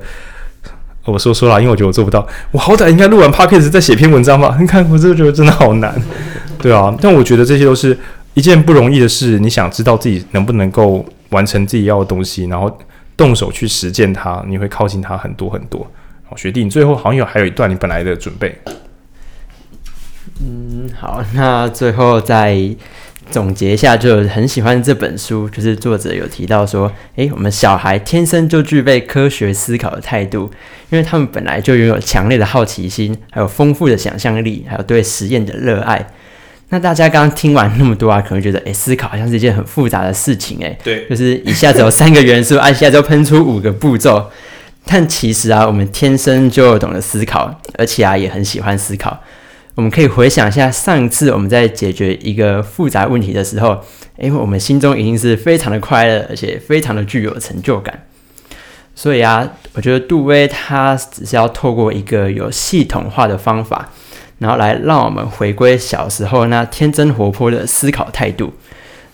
[1.07, 4.57] 我说说了，因为我觉得我做不到，我好歹应该录完 Podcast 再写篇文章吧？
[4.61, 5.95] 你看，我这个觉得真的好难，
[6.59, 6.95] 对啊。
[7.01, 7.97] 但我觉得这些都是。
[8.39, 12.79] 一件不容易的事，你想知道自己能不能够完成自己要的东西，然后
[13.17, 15.85] 动手去实践它，你会靠近它很多很多。
[16.25, 18.57] 好，学弟，你最后好像有还有一段你本来的准备。
[20.41, 22.57] 嗯，好，那最后再
[23.29, 30.49] 总结一下，就很喜欢这本书，就是作者有提到说，诶，我们小孩天生就具备科学思考的态度，
[30.91, 36.07] 因为他们本来就拥有强烈的好奇心，还有丰富的想象力，还有对实验的热爱。
[36.71, 44.31] 那大家刚刚听完那么多啊，可能觉得，诶，思考好像是一件很复杂的事情，诶，对，就是一下子有三个元素，按 一下就喷出五个步骤。
[44.85, 49.19] 但其实啊，我们天生就懂得思考，而且啊，也很喜欢思考。
[49.75, 53.83] 我们可以回想一下上一次我们在解决一个复杂问题的时候，
[54.17, 58.07] 诶，我们心中一定是非常的快乐，而且非常的具有成就感。
[58.95, 63.91] 所以啊，我觉得杜威他只是要透过一个有系统化的方法。
[64.39, 68.53] 然后来让我们回归小时候那天真活泼的思考态度。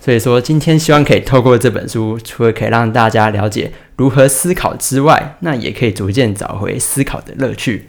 [0.01, 7.89] 所以说，今天希望可以透过这本书，除了可以让大家了解如何思考之外，那也可以逐渐找回思考的乐趣。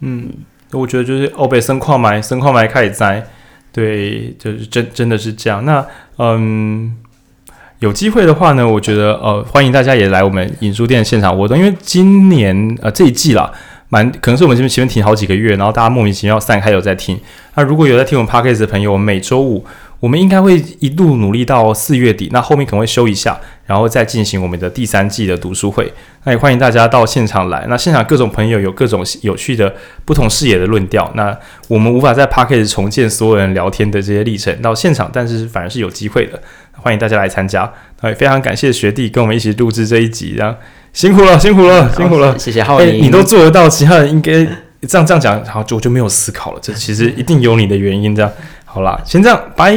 [0.00, 0.28] 嗯，
[0.72, 3.24] 我觉得就是欧北生矿埋，生矿埋开始栽，
[3.70, 5.64] 对，就是真真的是这样。
[5.64, 5.86] 那
[6.18, 6.96] 嗯，
[7.78, 13.52] 有机会的话呢，我觉得呃，欢迎大家也来我们影书店现场活动，因为今年呃这一季啦。
[13.92, 17.20] 蛮可能是我们这边前面停好几个月，然后大家莫名其妙散开有在听。
[17.56, 19.62] 那如果有在听我们 Podcast 的朋友，每周五
[20.00, 25.92] 我们应该会一路努力到四月底，那后面可能会休一下，然后再进行我们的第三季的读书会。
[26.24, 27.66] 那也欢迎大家到现场来。
[27.68, 29.74] 那现场各种朋友有各种有趣的
[30.06, 31.12] 不同视野的论调。
[31.14, 31.36] 那
[31.68, 36.40] 我们无法在 Podcast 重建所有人聊天的这些历程到现场，但是反而是有机会的。
[36.72, 37.70] 欢迎大家来参加。
[38.00, 40.58] 那也非常感谢学弟跟我们一起录制这一集，然后。
[40.92, 42.38] 辛苦了，辛苦了，辛苦了！
[42.38, 44.32] 谢谢浩宁、欸，你都做得到，其他人应该
[44.86, 46.58] 这样这样讲，好，就我就没有思考了。
[46.62, 48.14] 这其实一定有你的原因。
[48.14, 48.30] 这样，
[48.64, 49.74] 好啦，先这样，拜。